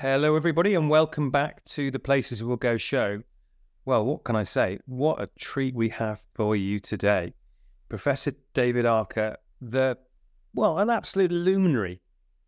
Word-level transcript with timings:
Hello, 0.00 0.34
everybody, 0.34 0.72
and 0.76 0.88
welcome 0.88 1.30
back 1.30 1.62
to 1.64 1.90
the 1.90 1.98
Places 1.98 2.42
We'll 2.42 2.56
Go 2.56 2.78
show. 2.78 3.22
Well, 3.84 4.06
what 4.06 4.24
can 4.24 4.34
I 4.34 4.44
say? 4.44 4.78
What 4.86 5.20
a 5.20 5.28
treat 5.38 5.74
we 5.74 5.90
have 5.90 6.24
for 6.32 6.56
you 6.56 6.80
today. 6.80 7.34
Professor 7.90 8.32
David 8.54 8.86
Aaker, 8.86 9.36
the, 9.60 9.98
well, 10.54 10.78
an 10.78 10.88
absolute 10.88 11.30
luminary 11.30 12.00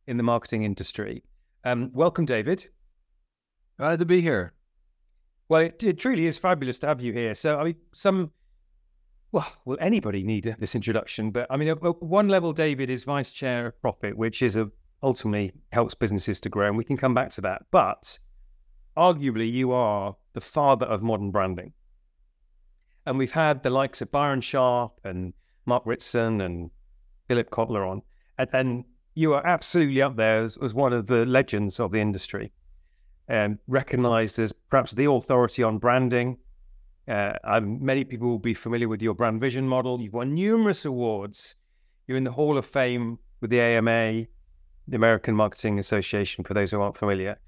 in 0.06 0.16
the 0.16 0.22
marketing 0.22 0.62
industry. 0.62 1.24
Um, 1.62 1.90
welcome, 1.92 2.24
David. 2.24 2.70
Glad 3.78 3.98
to 3.98 4.06
be 4.06 4.22
here. 4.22 4.54
Well, 5.50 5.60
it, 5.60 5.82
it 5.82 5.98
truly 5.98 6.24
is 6.24 6.38
fabulous 6.38 6.78
to 6.78 6.86
have 6.86 7.02
you 7.02 7.12
here. 7.12 7.34
So, 7.34 7.58
I 7.58 7.64
mean, 7.64 7.76
some, 7.92 8.30
well, 9.30 9.46
will 9.66 9.76
anybody 9.78 10.22
need 10.22 10.56
this 10.58 10.74
introduction? 10.74 11.30
But 11.30 11.48
I 11.50 11.58
mean, 11.58 11.68
at 11.68 12.02
one 12.02 12.28
level, 12.28 12.54
David 12.54 12.88
is 12.88 13.04
vice 13.04 13.30
chair 13.30 13.66
of 13.66 13.82
Prophet, 13.82 14.16
which 14.16 14.40
is 14.40 14.56
a 14.56 14.70
ultimately 15.02 15.52
helps 15.72 15.94
businesses 15.94 16.40
to 16.40 16.48
grow. 16.48 16.68
And 16.68 16.76
we 16.76 16.84
can 16.84 16.96
come 16.96 17.14
back 17.14 17.30
to 17.30 17.40
that. 17.42 17.62
But 17.70 18.18
arguably, 18.96 19.50
you 19.50 19.72
are 19.72 20.16
the 20.32 20.40
father 20.40 20.86
of 20.86 21.02
modern 21.02 21.30
branding. 21.30 21.72
And 23.06 23.18
we've 23.18 23.32
had 23.32 23.62
the 23.62 23.70
likes 23.70 24.00
of 24.00 24.12
Byron 24.12 24.40
Sharp 24.40 25.00
and 25.04 25.32
Mark 25.66 25.82
Ritson 25.86 26.40
and 26.40 26.70
Philip 27.28 27.50
Kotler 27.50 27.88
on. 27.88 28.02
And, 28.38 28.48
and 28.52 28.84
you 29.14 29.34
are 29.34 29.44
absolutely 29.46 30.00
up 30.02 30.16
there 30.16 30.42
as, 30.42 30.56
as, 30.62 30.74
one 30.74 30.92
of 30.92 31.06
the 31.06 31.26
legends 31.26 31.80
of 31.80 31.92
the 31.92 32.00
industry, 32.00 32.52
and 33.28 33.54
um, 33.54 33.58
recognized 33.66 34.38
as 34.38 34.52
perhaps 34.70 34.92
the 34.92 35.10
authority 35.10 35.62
on 35.62 35.78
branding. 35.78 36.38
Uh, 37.08 37.60
many 37.60 38.04
people 38.04 38.28
will 38.28 38.38
be 38.38 38.54
familiar 38.54 38.88
with 38.88 39.02
your 39.02 39.14
brand 39.14 39.40
vision 39.40 39.68
model. 39.68 40.00
You've 40.00 40.12
won 40.12 40.34
numerous 40.34 40.84
awards. 40.84 41.56
You're 42.06 42.16
in 42.16 42.24
the 42.24 42.32
Hall 42.32 42.56
of 42.56 42.64
Fame 42.64 43.18
with 43.40 43.50
the 43.50 43.60
AMA 43.60 44.26
the 44.88 44.96
American 44.96 45.34
Marketing 45.34 45.78
Association, 45.78 46.44
for 46.44 46.54
those 46.54 46.70
who 46.70 46.80
aren't 46.80 46.96
familiar. 46.96 47.38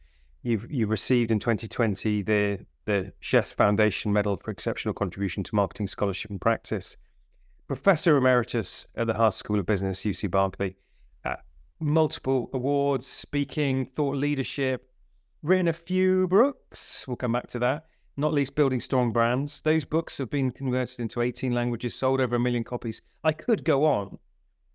You've 0.42 0.70
you've 0.70 0.90
received 0.90 1.30
in 1.30 1.38
2020 1.38 2.22
the 2.22 2.66
the 2.84 3.12
Sheth 3.22 3.54
Foundation 3.54 4.12
Medal 4.12 4.36
for 4.36 4.50
Exceptional 4.50 4.94
Contribution 4.94 5.42
to 5.44 5.54
Marketing 5.54 5.86
Scholarship 5.86 6.30
and 6.30 6.40
Practice. 6.40 6.96
Professor 7.66 8.16
Emeritus 8.18 8.86
at 8.96 9.06
the 9.06 9.14
Haas 9.14 9.36
School 9.36 9.58
of 9.58 9.64
Business, 9.64 10.02
UC 10.02 10.30
Berkeley. 10.30 10.76
Uh, 11.24 11.36
multiple 11.80 12.50
awards, 12.52 13.06
speaking, 13.06 13.86
thought 13.86 14.16
leadership, 14.16 14.90
written 15.42 15.68
a 15.68 15.72
few 15.72 16.28
books. 16.28 17.06
We'll 17.08 17.16
come 17.16 17.32
back 17.32 17.46
to 17.48 17.58
that. 17.60 17.86
Not 18.16 18.34
least 18.34 18.54
Building 18.54 18.80
Strong 18.80 19.12
Brands. 19.12 19.60
Those 19.62 19.84
books 19.84 20.18
have 20.18 20.30
been 20.30 20.50
converted 20.50 21.00
into 21.00 21.22
18 21.22 21.52
languages, 21.52 21.94
sold 21.94 22.20
over 22.20 22.36
a 22.36 22.40
million 22.40 22.64
copies. 22.64 23.00
I 23.24 23.32
could 23.32 23.64
go 23.64 23.84
on, 23.84 24.18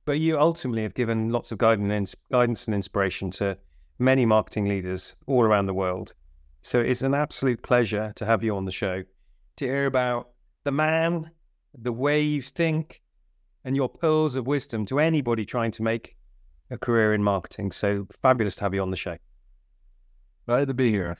but 0.09 0.19
you 0.19 0.39
ultimately 0.39 0.81
have 0.81 0.95
given 0.95 1.29
lots 1.29 1.51
of 1.51 1.59
guidance, 1.59 2.15
guidance 2.31 2.65
and 2.65 2.73
inspiration 2.73 3.29
to 3.29 3.55
many 3.99 4.25
marketing 4.25 4.67
leaders 4.67 5.15
all 5.27 5.43
around 5.43 5.67
the 5.67 5.73
world. 5.75 6.15
So 6.63 6.79
it's 6.79 7.03
an 7.03 7.13
absolute 7.13 7.61
pleasure 7.61 8.11
to 8.15 8.25
have 8.25 8.41
you 8.41 8.55
on 8.55 8.65
the 8.65 8.71
show 8.71 9.03
to 9.57 9.65
hear 9.65 9.85
about 9.85 10.31
the 10.63 10.71
man, 10.71 11.29
the 11.77 11.93
way 11.93 12.21
you 12.21 12.41
think, 12.41 13.03
and 13.63 13.75
your 13.75 13.87
pearls 13.87 14.35
of 14.35 14.47
wisdom 14.47 14.83
to 14.85 14.99
anybody 14.99 15.45
trying 15.45 15.69
to 15.73 15.83
make 15.83 16.15
a 16.71 16.77
career 16.79 17.13
in 17.13 17.23
marketing. 17.23 17.71
So 17.71 18.07
fabulous 18.23 18.55
to 18.55 18.63
have 18.63 18.73
you 18.73 18.81
on 18.81 18.89
the 18.89 18.97
show. 18.97 19.17
Glad 20.47 20.69
to 20.69 20.73
be 20.73 20.89
here. 20.89 21.17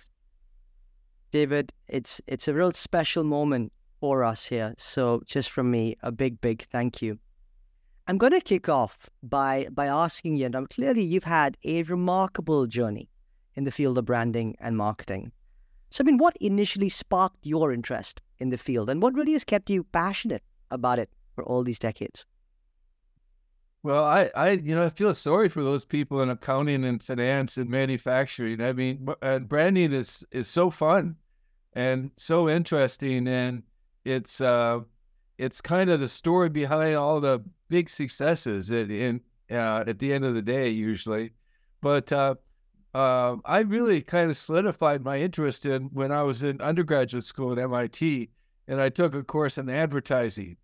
David, 1.30 1.72
it's 1.88 2.22
it's 2.26 2.48
a 2.48 2.56
real 2.56 2.72
special 2.72 3.24
moment 3.24 3.72
for 4.00 4.24
us 4.24 4.48
here. 4.48 4.74
So 4.80 5.22
just 5.28 5.52
from 5.52 5.70
me, 5.70 5.96
a 6.02 6.12
big, 6.12 6.42
big 6.42 6.64
thank 6.64 7.04
you. 7.04 7.20
I'm 8.10 8.18
going 8.18 8.34
to 8.34 8.42
kick 8.42 8.68
off 8.68 9.08
by 9.22 9.68
by 9.70 9.86
asking 9.86 10.38
you. 10.38 10.50
Now, 10.50 10.66
clearly, 10.66 11.04
you've 11.04 11.26
had 11.26 11.58
a 11.64 11.84
remarkable 11.84 12.66
journey 12.66 13.08
in 13.54 13.66
the 13.66 13.72
field 13.72 14.00
of 14.00 14.06
branding 14.06 14.56
and 14.60 14.76
marketing. 14.76 15.32
So, 15.92 16.04
I 16.04 16.06
mean, 16.06 16.18
what 16.18 16.36
initially 16.42 16.90
sparked 16.90 17.46
your 17.46 17.72
interest 17.72 18.20
in 18.40 18.50
the 18.50 18.58
field, 18.58 18.90
and 18.90 19.00
what 19.00 19.14
really 19.14 19.34
has 19.34 19.44
kept 19.44 19.70
you 19.70 19.84
passionate 19.84 20.42
about 20.72 20.98
it 20.98 21.12
for 21.36 21.44
all 21.44 21.64
these 21.64 21.78
decades? 21.78 22.26
Well, 23.84 24.04
I, 24.04 24.32
I, 24.36 24.50
you 24.54 24.74
know, 24.74 24.86
I 24.86 24.90
feel 24.90 25.14
sorry 25.14 25.48
for 25.48 25.62
those 25.62 25.86
people 25.86 26.20
in 26.24 26.32
accounting 26.32 26.86
and 26.86 27.04
finance 27.04 27.58
and 27.58 27.70
manufacturing. 27.70 28.60
I 28.60 28.74
mean, 28.74 29.08
and 29.22 29.48
branding 29.48 29.94
is 29.94 30.26
is 30.32 30.48
so 30.48 30.72
fun 30.72 31.16
and 31.74 32.10
so 32.18 32.50
interesting, 32.50 33.28
and 33.28 33.62
it's 34.04 34.42
uh, 34.42 34.80
it's 35.38 35.62
kind 35.62 35.92
of 35.92 36.00
the 36.00 36.10
story 36.10 36.50
behind 36.50 36.96
all 36.96 37.22
the 37.22 37.44
big 37.70 37.90
successes 37.90 38.72
at, 38.72 38.90
in, 38.90 39.22
uh, 39.52 39.84
at 39.88 40.00
the 40.00 40.12
end 40.14 40.26
of 40.26 40.36
the 40.36 40.42
day, 40.42 40.70
usually. 40.70 41.32
But 41.82 42.12
uh, 42.12 42.36
uh, 42.94 43.38
I 43.46 43.60
really 43.60 44.02
kind 44.02 44.30
of 44.30 44.38
solidified 44.38 45.04
my 45.04 45.18
interest 45.18 45.66
in 45.66 45.84
when 45.94 46.12
I 46.12 46.24
was 46.24 46.44
in 46.44 46.60
undergraduate 46.62 47.24
school 47.24 47.52
at 47.52 47.60
MIT, 47.60 48.30
and 48.68 48.82
I 48.82 48.90
took 48.90 49.14
a 49.14 49.24
course 49.24 49.58
in 49.58 49.70
advertising, 49.70 50.58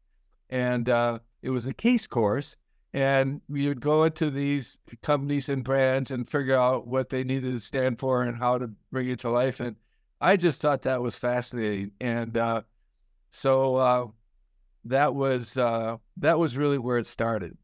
and 0.49 0.89
uh, 0.89 1.19
it 1.41 1.49
was 1.51 1.67
a 1.67 1.73
case 1.73 2.07
course. 2.07 2.55
And 2.93 3.41
we 3.49 3.67
would 3.67 3.81
go 3.81 4.05
into 4.05 4.31
these 4.31 4.79
companies 5.01 5.49
and 5.49 5.65
brands 5.65 6.11
and 6.11 6.29
figure 6.29 6.55
out 6.55 6.87
what 6.87 7.09
they 7.09 7.25
needed 7.25 7.51
to 7.51 7.59
stand 7.59 7.99
for 7.99 8.23
and 8.23 8.37
how 8.37 8.57
to 8.57 8.69
bring 8.89 9.09
it 9.09 9.19
to 9.19 9.29
life. 9.29 9.59
And 9.59 9.75
I 10.21 10.37
just 10.37 10.61
thought 10.61 10.81
that 10.83 11.01
was 11.01 11.17
fascinating. 11.17 11.91
And 11.99 12.37
uh, 12.37 12.61
so 13.31 13.75
uh, 13.75 14.07
that 14.85 15.13
was 15.13 15.57
uh, 15.57 15.97
that 16.17 16.39
was 16.39 16.57
really 16.57 16.77
where 16.77 16.97
it 16.97 17.05
started. 17.05 17.57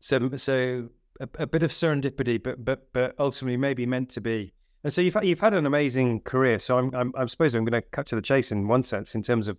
So, 0.00 0.30
so 0.36 0.88
a, 1.20 1.28
a, 1.38 1.46
bit 1.46 1.62
of 1.62 1.70
serendipity, 1.70 2.42
but 2.42 2.64
but 2.64 2.92
but 2.92 3.14
ultimately 3.18 3.56
maybe 3.56 3.86
meant 3.86 4.10
to 4.10 4.20
be. 4.20 4.52
And 4.84 4.92
so 4.92 5.00
you've 5.00 5.16
you've 5.22 5.40
had 5.40 5.54
an 5.54 5.66
amazing 5.66 6.20
career. 6.20 6.58
So 6.58 6.78
I'm, 6.78 6.94
I'm 6.94 7.12
I 7.16 7.26
suppose 7.26 7.54
I'm 7.54 7.64
going 7.64 7.80
to 7.80 7.88
cut 7.88 8.06
to 8.06 8.16
the 8.16 8.22
chase 8.22 8.52
in 8.52 8.68
one 8.68 8.82
sense 8.82 9.14
in 9.14 9.22
terms 9.22 9.48
of 9.48 9.58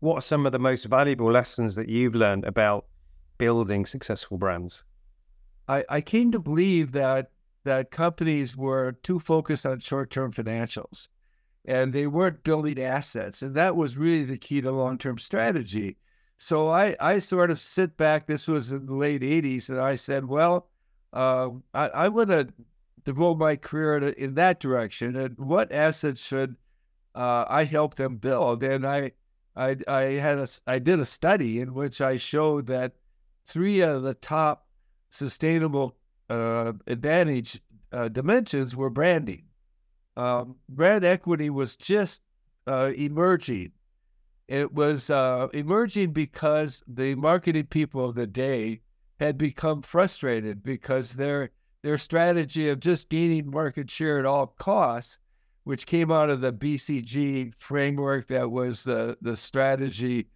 what 0.00 0.16
are 0.16 0.22
some 0.22 0.46
of 0.46 0.52
the 0.52 0.58
most 0.58 0.84
valuable 0.84 1.30
lessons 1.30 1.74
that 1.74 1.88
you've 1.88 2.14
learned 2.14 2.44
about 2.44 2.86
building 3.36 3.86
successful 3.86 4.36
brands. 4.36 4.84
I, 5.68 5.84
I 5.88 6.00
came 6.00 6.32
to 6.32 6.38
believe 6.38 6.92
that 6.92 7.30
that 7.64 7.90
companies 7.90 8.56
were 8.56 8.92
too 9.02 9.18
focused 9.18 9.66
on 9.66 9.80
short 9.80 10.10
term 10.10 10.32
financials 10.32 11.08
and 11.68 11.92
they 11.92 12.06
weren't 12.06 12.42
building 12.44 12.82
assets. 12.82 13.42
And 13.42 13.54
that 13.54 13.76
was 13.76 13.98
really 13.98 14.24
the 14.24 14.38
key 14.38 14.62
to 14.62 14.72
long 14.72 14.96
term 14.96 15.18
strategy. 15.18 15.98
So 16.38 16.70
I, 16.70 16.96
I 16.98 17.18
sort 17.18 17.50
of 17.50 17.60
sit 17.60 17.96
back, 17.98 18.26
this 18.26 18.48
was 18.48 18.72
in 18.72 18.86
the 18.86 18.94
late 18.94 19.20
80s, 19.20 19.68
and 19.68 19.78
I 19.78 19.96
said, 19.96 20.24
well, 20.24 20.68
uh, 21.12 21.50
I, 21.74 21.88
I 21.88 22.08
want 22.08 22.30
to 22.30 22.48
devote 23.04 23.36
my 23.36 23.56
career 23.56 23.98
in, 23.98 24.14
in, 24.14 24.34
that 24.34 24.60
direction. 24.60 25.14
And 25.14 25.36
what 25.36 25.70
assets 25.70 26.24
should 26.24 26.56
uh, 27.14 27.44
I 27.48 27.64
help 27.64 27.96
them 27.96 28.16
build? 28.16 28.62
And 28.62 28.86
I, 28.86 29.12
I, 29.54 29.76
I 29.86 30.02
had 30.12 30.38
a, 30.38 30.46
I 30.66 30.78
did 30.78 31.00
a 31.00 31.04
study 31.04 31.60
in 31.60 31.74
which 31.74 32.00
I 32.00 32.16
showed 32.16 32.66
that 32.68 32.92
three 33.44 33.80
of 33.80 34.04
the 34.04 34.14
top 34.14 34.66
sustainable 35.10 35.96
uh, 36.30 36.72
advantage 36.86 37.60
uh, 37.92 38.08
dimensions 38.08 38.74
were 38.74 38.90
branding 38.90 39.47
um, 40.18 40.56
brand 40.68 41.04
equity 41.04 41.48
was 41.48 41.76
just 41.76 42.22
uh, 42.66 42.90
emerging. 42.96 43.70
It 44.48 44.74
was 44.74 45.10
uh, 45.10 45.46
emerging 45.54 46.12
because 46.12 46.82
the 46.88 47.14
marketing 47.14 47.66
people 47.66 48.04
of 48.04 48.16
the 48.16 48.26
day 48.26 48.80
had 49.20 49.38
become 49.38 49.82
frustrated 49.82 50.62
because 50.62 51.12
their 51.12 51.50
their 51.82 51.98
strategy 51.98 52.68
of 52.68 52.80
just 52.80 53.08
gaining 53.08 53.48
market 53.50 53.88
share 53.88 54.18
at 54.18 54.26
all 54.26 54.48
costs, 54.58 55.20
which 55.62 55.86
came 55.86 56.10
out 56.10 56.30
of 56.30 56.40
the 56.40 56.52
BCG 56.52 57.54
framework, 57.56 58.26
that 58.26 58.50
was 58.50 58.82
the 58.82 59.16
the 59.22 59.36
strategy 59.36 60.26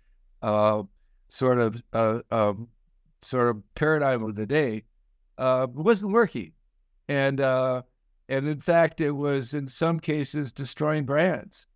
uh, 0.43 0.84
sort 1.28 1.59
of 1.59 1.82
uh, 1.93 2.20
um, 2.31 2.69
sort 3.20 3.49
of 3.49 3.62
paradigm 3.75 4.23
of 4.23 4.37
the 4.37 4.46
day, 4.46 4.84
uh, 5.38 5.67
wasn't 5.73 6.12
working, 6.12 6.52
and 7.08 7.40
uh, 7.40 7.82
and 8.32 8.49
in 8.49 8.61
fact, 8.61 9.02
it 9.02 9.11
was 9.11 9.52
in 9.52 9.69
some 9.69 10.00
cases 10.00 10.55
destroying 10.55 11.05
brands. 11.05 11.67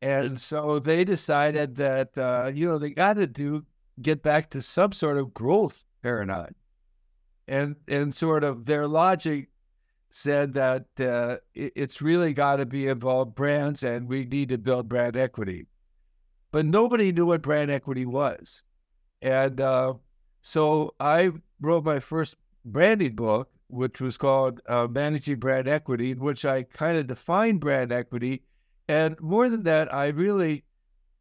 And 0.00 0.40
so 0.40 0.78
they 0.78 1.04
decided 1.04 1.76
that, 1.76 2.16
uh, 2.16 2.50
you 2.54 2.66
know, 2.66 2.78
they 2.78 2.88
got 2.88 3.16
to 3.16 3.26
do, 3.26 3.66
get 4.00 4.22
back 4.22 4.48
to 4.50 4.62
some 4.62 4.92
sort 4.92 5.18
of 5.18 5.34
growth 5.34 5.84
paradigm. 6.02 6.54
And, 7.48 7.76
and 7.86 8.14
sort 8.14 8.44
of 8.44 8.64
their 8.64 8.86
logic 8.88 9.50
said 10.08 10.54
that 10.54 10.86
uh, 10.98 11.36
it, 11.54 11.74
it's 11.76 12.00
really 12.00 12.32
got 12.32 12.56
to 12.56 12.66
be 12.66 12.88
involved 12.88 13.34
brands 13.34 13.82
and 13.82 14.08
we 14.08 14.24
need 14.24 14.48
to 14.48 14.56
build 14.56 14.88
brand 14.88 15.18
equity. 15.18 15.66
But 16.50 16.64
nobody 16.64 17.12
knew 17.12 17.26
what 17.26 17.42
brand 17.42 17.70
equity 17.70 18.06
was. 18.06 18.62
And 19.20 19.60
uh, 19.60 19.92
so 20.40 20.94
I 20.98 21.32
wrote 21.60 21.84
my 21.84 22.00
first 22.00 22.36
branding 22.64 23.16
book 23.16 23.50
which 23.68 24.00
was 24.00 24.16
called 24.16 24.60
uh, 24.68 24.86
Managing 24.90 25.38
Brand 25.38 25.68
Equity, 25.68 26.12
in 26.12 26.20
which 26.20 26.44
I 26.44 26.62
kind 26.62 26.96
of 26.96 27.06
defined 27.06 27.60
brand 27.60 27.92
equity. 27.92 28.42
And 28.88 29.20
more 29.20 29.48
than 29.48 29.64
that, 29.64 29.92
I 29.92 30.08
really 30.08 30.64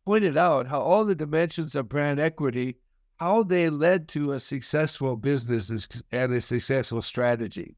pointed 0.06 0.38
out 0.38 0.68
how 0.68 0.82
all 0.82 1.04
the 1.04 1.16
dimensions 1.16 1.76
of 1.76 1.90
brand 1.90 2.20
equity, 2.20 2.78
how 3.18 3.44
they 3.44 3.70
led 3.70 4.08
to 4.10 4.34
a 4.34 4.40
successful 4.40 5.16
business 5.16 6.04
and 6.12 6.34
a 6.34 6.42
successful 6.42 7.02
strategy. 7.02 7.76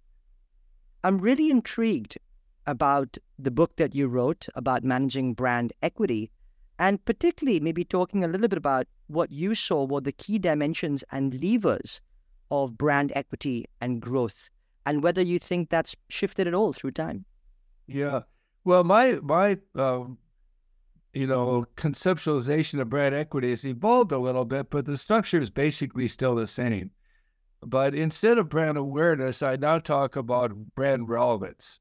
I'm 1.04 1.20
really 1.20 1.50
intrigued 1.50 2.18
about 2.66 3.18
the 3.40 3.52
book 3.52 3.78
that 3.78 3.96
you 3.96 4.08
wrote 4.08 4.48
about 4.56 4.84
managing 4.84 5.34
brand 5.34 5.72
equity, 5.82 6.30
and 6.78 7.04
particularly 7.06 7.62
maybe 7.62 7.86
talking 7.86 8.24
a 8.24 8.28
little 8.28 8.50
bit 8.50 8.58
about 8.58 8.88
what 9.08 9.32
you 9.32 9.56
saw 9.56 9.86
were 9.86 10.02
the 10.02 10.12
key 10.12 10.38
dimensions 10.38 11.06
and 11.12 11.42
levers 11.42 12.02
of 12.52 12.78
brand 12.78 13.14
equity 13.16 13.66
and 13.80 14.02
growth, 14.02 14.50
and 14.88 15.04
whether 15.04 15.22
you 15.22 15.38
think 15.38 15.70
that's 15.70 15.96
shifted 16.10 16.48
at 16.48 16.54
all 16.54 16.72
through 16.72 16.92
time. 16.92 17.26
Yeah. 17.88 18.22
Well, 18.64 18.84
my 18.84 19.20
my 19.22 19.58
um, 19.76 20.18
you 21.14 21.28
know 21.28 21.66
conceptualization 21.76 22.80
of 22.80 22.90
brand 22.90 23.14
equity 23.14 23.50
has 23.50 23.66
evolved 23.66 24.14
a 24.14 24.18
little 24.18 24.46
bit, 24.46 24.70
but 24.70 24.86
the 24.86 24.98
structure 24.98 25.40
is 25.40 25.50
basically 25.50 26.08
still 26.08 26.36
the 26.36 26.48
same. 26.48 26.92
But 27.62 27.96
instead 27.96 28.38
of 28.38 28.50
brand 28.50 28.78
awareness, 28.78 29.44
I 29.44 29.58
now 29.58 29.80
talk 29.80 30.16
about 30.16 30.56
brand 30.76 31.10
relevance. 31.10 31.80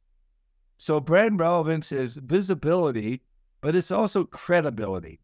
So 0.79 1.01
brand 1.01 1.39
relevance 1.39 1.93
is 1.93 2.17
visibility, 2.17 3.23
but 3.61 3.77
it's 3.77 3.91
also 3.91 4.25
credibility. 4.25 5.21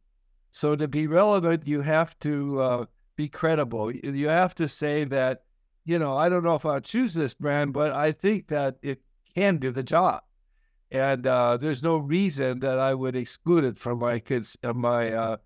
So 0.51 0.77
to 0.77 0.87
be 0.87 1.07
relevant, 1.07 1.67
you 1.67 1.81
have 1.81 2.19
to 2.21 2.61
uh, 2.61 2.85
be 3.17 3.29
credible. 3.29 3.91
You 3.91 4.29
have 4.29 4.55
to 4.57 4.69
say 4.69 5.05
that, 5.05 5.45
you 5.85 5.99
know, 5.99 6.17
I 6.17 6.29
don't 6.29 6.45
know 6.45 6.55
if 6.55 6.67
I'll 6.67 6.81
choose 6.81 7.15
this 7.15 7.35
brand, 7.35 7.73
but 7.73 7.93
I 7.93 8.13
think 8.13 8.49
that 8.49 8.77
it 8.83 9.01
can 9.35 9.59
do 9.59 9.71
the 9.71 9.83
job 9.83 10.23
and 10.93 11.27
uh, 11.27 11.57
there's 11.57 11.83
no 11.83 11.97
reason 11.97 12.61
that 12.61 12.79
I 12.79 12.93
would 12.93 13.17
exclude 13.17 13.65
it 13.65 13.79
from 13.79 13.99
my 13.99 14.19
kids, 14.19 14.59
uh, 14.63 14.75
my 14.75 15.11
uh, 15.11 15.37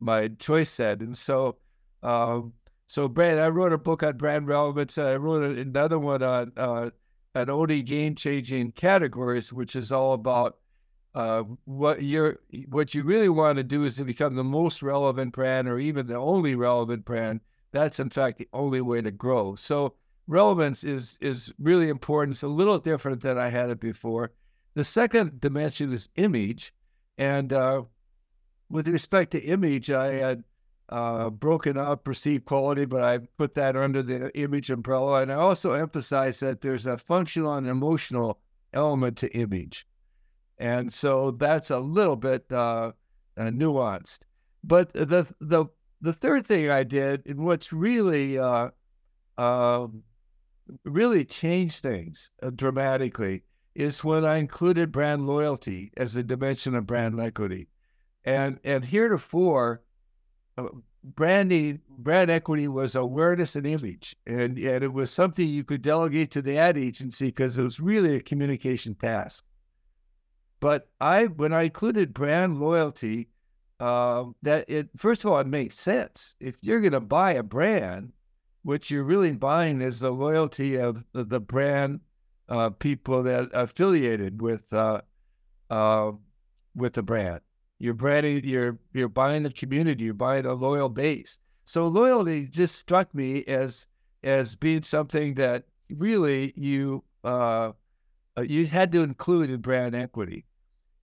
my 0.00 0.28
choice 0.40 0.70
set. 0.70 1.00
And 1.00 1.16
so, 1.16 1.56
um, 2.02 2.52
so 2.88 3.08
brand, 3.08 3.38
I 3.38 3.48
wrote 3.48 3.72
a 3.72 3.78
book 3.78 4.02
on 4.02 4.16
brand 4.16 4.48
relevance. 4.48 4.98
I 4.98 5.14
wrote 5.16 5.56
another 5.56 6.00
one 6.00 6.24
on 6.24 6.52
uh, 6.56 6.90
on 7.36 7.48
only 7.48 7.82
game 7.82 8.16
changing 8.16 8.72
categories, 8.72 9.52
which 9.52 9.76
is 9.76 9.92
all 9.92 10.14
about 10.14 10.58
uh, 11.14 11.44
what 11.64 12.02
you're 12.02 12.40
what 12.68 12.92
you 12.92 13.04
really 13.04 13.28
want 13.28 13.56
to 13.58 13.64
do 13.64 13.84
is 13.84 13.96
to 13.96 14.04
become 14.04 14.34
the 14.34 14.42
most 14.42 14.82
relevant 14.82 15.32
brand, 15.32 15.68
or 15.68 15.78
even 15.78 16.08
the 16.08 16.16
only 16.16 16.56
relevant 16.56 17.04
brand. 17.04 17.40
That's 17.72 18.00
in 18.00 18.10
fact 18.10 18.38
the 18.38 18.48
only 18.52 18.80
way 18.80 19.00
to 19.02 19.10
grow. 19.10 19.54
So 19.54 19.94
relevance 20.26 20.84
is 20.84 21.18
is 21.20 21.52
really 21.58 21.88
important. 21.88 22.34
It's 22.34 22.42
a 22.42 22.48
little 22.48 22.78
different 22.78 23.20
than 23.22 23.38
I 23.38 23.48
had 23.48 23.70
it 23.70 23.80
before. 23.80 24.32
The 24.74 24.84
second 24.84 25.40
dimension 25.40 25.92
is 25.92 26.08
image. 26.16 26.72
And 27.16 27.52
uh, 27.52 27.82
with 28.70 28.86
respect 28.86 29.32
to 29.32 29.42
image, 29.42 29.90
I 29.90 30.12
had 30.14 30.44
uh, 30.88 31.30
broken 31.30 31.76
up 31.76 32.04
perceived 32.04 32.44
quality, 32.44 32.84
but 32.84 33.02
I 33.02 33.18
put 33.38 33.54
that 33.54 33.76
under 33.76 34.02
the 34.02 34.30
image 34.38 34.70
umbrella. 34.70 35.22
And 35.22 35.32
I 35.32 35.36
also 35.36 35.72
emphasize 35.72 36.40
that 36.40 36.60
there's 36.60 36.86
a 36.86 36.96
functional 36.96 37.54
and 37.54 37.66
emotional 37.66 38.38
element 38.72 39.16
to 39.18 39.36
image. 39.36 39.86
And 40.58 40.92
so 40.92 41.32
that's 41.32 41.70
a 41.70 41.78
little 41.78 42.16
bit 42.16 42.50
uh, 42.52 42.92
uh 43.36 43.42
nuanced. 43.50 44.20
But 44.64 44.92
the, 44.92 45.26
the, 45.40 45.66
the 46.00 46.12
third 46.12 46.46
thing 46.46 46.70
I 46.70 46.84
did, 46.84 47.26
and 47.26 47.40
what's 47.40 47.72
really, 47.72 48.38
uh, 48.38 48.70
um, 49.36 50.02
really 50.84 51.24
changed 51.24 51.82
things 51.82 52.30
uh, 52.42 52.50
dramatically, 52.50 53.42
is 53.74 54.04
when 54.04 54.24
I 54.24 54.36
included 54.36 54.92
brand 54.92 55.26
loyalty 55.26 55.92
as 55.96 56.16
a 56.16 56.22
dimension 56.22 56.74
of 56.74 56.86
brand 56.86 57.18
equity. 57.20 57.68
And 58.24 58.58
and 58.64 58.84
heretofore, 58.84 59.82
uh, 60.56 60.68
branding 61.02 61.80
brand 61.88 62.30
equity 62.30 62.68
was 62.68 62.94
awareness 62.94 63.56
and 63.56 63.66
image, 63.66 64.16
and 64.26 64.58
and 64.58 64.84
it 64.84 64.92
was 64.92 65.10
something 65.10 65.48
you 65.48 65.64
could 65.64 65.82
delegate 65.82 66.30
to 66.32 66.42
the 66.42 66.58
ad 66.58 66.76
agency 66.76 67.26
because 67.26 67.58
it 67.58 67.62
was 67.62 67.80
really 67.80 68.16
a 68.16 68.20
communication 68.20 68.94
task. 68.94 69.44
But 70.60 70.88
I 71.00 71.26
when 71.26 71.52
I 71.52 71.62
included 71.62 72.12
brand 72.12 72.58
loyalty, 72.58 73.28
uh, 73.80 74.24
that 74.42 74.68
it 74.68 74.88
first 74.96 75.24
of 75.24 75.32
all 75.32 75.38
it 75.38 75.46
makes 75.46 75.78
sense 75.78 76.34
if 76.40 76.56
you're 76.60 76.80
going 76.80 76.92
to 76.92 77.00
buy 77.00 77.32
a 77.32 77.42
brand. 77.42 78.12
What 78.64 78.90
you're 78.90 79.04
really 79.04 79.32
buying 79.32 79.80
is 79.80 80.00
the 80.00 80.10
loyalty 80.10 80.76
of 80.76 81.04
the 81.12 81.40
brand 81.40 82.00
uh, 82.48 82.70
people 82.70 83.22
that 83.22 83.48
affiliated 83.54 84.42
with 84.42 84.72
uh, 84.72 85.00
uh, 85.70 86.12
with 86.74 86.94
the 86.94 87.02
brand. 87.02 87.40
You're 87.78 87.94
branding, 87.94 88.44
you're 88.44 88.78
you're 88.92 89.08
buying 89.08 89.44
the 89.44 89.50
community, 89.50 90.04
you're 90.04 90.14
buying 90.14 90.46
a 90.46 90.54
loyal 90.54 90.88
base. 90.88 91.38
So 91.64 91.86
loyalty 91.86 92.46
just 92.46 92.76
struck 92.76 93.14
me 93.14 93.44
as 93.44 93.86
as 94.24 94.56
being 94.56 94.82
something 94.82 95.34
that 95.34 95.64
really 95.90 96.52
you 96.56 97.04
uh, 97.24 97.72
uh, 98.36 98.42
you 98.42 98.66
had 98.66 98.92
to 98.92 99.02
include 99.02 99.50
in 99.50 99.60
brand 99.60 99.94
equity. 99.94 100.44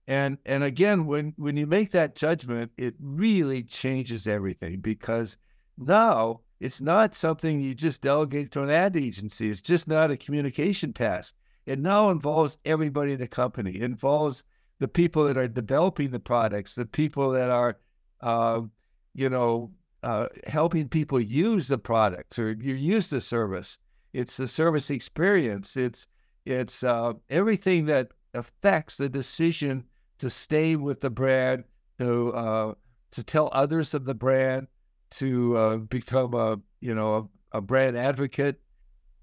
And 0.08 0.38
and 0.46 0.62
again, 0.62 1.06
when 1.06 1.34
when 1.36 1.56
you 1.56 1.66
make 1.66 1.90
that 1.90 2.14
judgment, 2.14 2.70
it 2.76 2.94
really 3.00 3.62
changes 3.62 4.28
everything 4.28 4.80
because 4.80 5.36
now 5.76 6.40
it's 6.60 6.80
not 6.80 7.14
something 7.14 7.60
you 7.60 7.74
just 7.74 8.02
delegate 8.02 8.52
to 8.52 8.62
an 8.62 8.70
ad 8.70 8.96
agency. 8.96 9.50
It's 9.50 9.60
just 9.60 9.88
not 9.88 10.10
a 10.10 10.16
communication 10.16 10.92
task. 10.92 11.34
It 11.66 11.80
now 11.80 12.10
involves 12.10 12.58
everybody 12.64 13.12
in 13.12 13.18
the 13.18 13.26
company. 13.26 13.72
It 13.72 13.82
involves 13.82 14.44
the 14.78 14.88
people 14.88 15.24
that 15.24 15.36
are 15.36 15.48
developing 15.48 16.10
the 16.10 16.20
products, 16.20 16.76
the 16.76 16.86
people 16.86 17.30
that 17.30 17.50
are, 17.50 17.78
uh, 18.20 18.60
you 19.14 19.28
know, 19.28 19.72
uh, 20.02 20.28
helping 20.46 20.88
people 20.88 21.18
use 21.18 21.66
the 21.66 21.78
products 21.78 22.38
or 22.38 22.52
you 22.52 22.74
use 22.74 23.10
the 23.10 23.20
service. 23.20 23.78
It's 24.12 24.36
the 24.36 24.46
service 24.46 24.90
experience. 24.90 25.76
It's 25.76 26.06
it's 26.44 26.84
uh, 26.84 27.14
everything 27.28 27.86
that 27.86 28.12
affects 28.34 28.96
the 28.96 29.08
decision 29.08 29.82
to 30.18 30.30
stay 30.30 30.76
with 30.76 31.00
the 31.00 31.10
brand, 31.10 31.64
to 31.98 32.32
uh, 32.32 32.74
to 33.12 33.22
tell 33.22 33.48
others 33.52 33.94
of 33.94 34.04
the 34.04 34.14
brand, 34.14 34.68
to 35.12 35.56
uh, 35.56 35.76
become 35.76 36.34
a 36.34 36.58
you 36.80 36.94
know 36.94 37.30
a, 37.52 37.58
a 37.58 37.60
brand 37.60 37.96
advocate. 37.96 38.60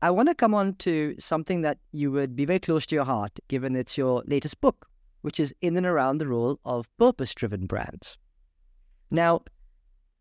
I 0.02 0.12
want 0.12 0.28
to 0.28 0.36
come 0.36 0.54
on 0.54 0.76
to 0.80 1.16
something 1.18 1.62
that 1.62 1.78
you 1.92 2.12
would 2.12 2.36
be 2.36 2.46
very 2.46 2.60
close 2.60 2.86
to 2.88 2.96
your 2.96 3.06
heart, 3.06 3.40
given 3.48 3.76
it's 3.76 3.98
your 3.98 4.22
latest 4.28 4.60
book, 4.60 4.88
which 5.22 5.40
is 5.40 5.56
in 5.62 5.78
and 5.78 5.86
around 5.86 6.18
the 6.18 6.28
role 6.28 6.60
of 6.66 6.90
purpose 6.98 7.34
driven 7.34 7.68
brands. 7.68 8.18
Now, 9.10 9.44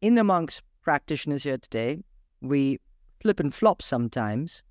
in 0.01 0.19
amongst 0.19 0.63
practitioners 0.83 1.43
here 1.43 1.59
today, 1.59 1.99
we 2.41 2.79
flip 3.21 3.41
and 3.41 3.53
flop 3.53 3.83
sometimes 3.83 4.63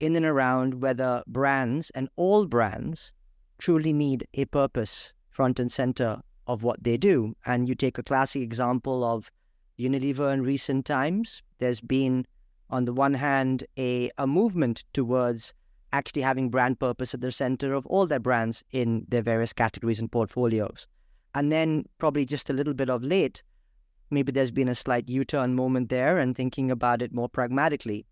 in 0.00 0.16
and 0.16 0.24
around 0.24 0.80
whether 0.80 1.22
brands 1.26 1.90
and 1.90 2.08
all 2.16 2.46
brands 2.46 3.12
truly 3.58 3.92
need 3.92 4.26
a 4.34 4.44
purpose 4.44 5.12
front 5.36 5.60
and 5.60 5.70
center 5.70 6.20
of 6.46 6.62
what 6.62 6.82
they 6.82 6.96
do. 6.96 7.36
And 7.44 7.68
you 7.68 7.74
take 7.74 7.98
a 7.98 8.02
classic 8.02 8.42
example 8.42 9.04
of 9.04 9.30
Unilever 9.78 10.32
in 10.32 10.42
recent 10.42 10.86
times. 10.86 11.42
There's 11.58 11.82
been, 11.82 12.26
on 12.70 12.86
the 12.86 12.94
one 12.94 13.14
hand, 13.14 13.64
a, 13.78 14.10
a 14.16 14.26
movement 14.26 14.84
towards 14.94 15.52
actually 15.92 16.22
having 16.22 16.48
brand 16.48 16.80
purpose 16.80 17.12
at 17.12 17.20
the 17.20 17.30
center 17.30 17.74
of 17.74 17.86
all 17.86 18.06
their 18.06 18.18
brands 18.18 18.64
in 18.70 19.04
their 19.08 19.22
various 19.22 19.52
categories 19.52 20.00
and 20.00 20.10
portfolios. 20.10 20.86
And 21.34 21.52
then, 21.52 21.84
probably 21.98 22.24
just 22.24 22.48
a 22.48 22.54
little 22.54 22.74
bit 22.74 22.88
of 22.88 23.04
late, 23.04 23.42
maybe 24.10 24.32
there's 24.32 24.50
been 24.50 24.68
a 24.68 24.74
slight 24.74 25.08
U 25.10 25.22
turn 25.24 25.54
moment 25.54 25.90
there 25.90 26.18
and 26.18 26.34
thinking 26.34 26.70
about 26.70 27.02
it 27.02 27.12
more 27.12 27.28
pragmatically. 27.28 28.06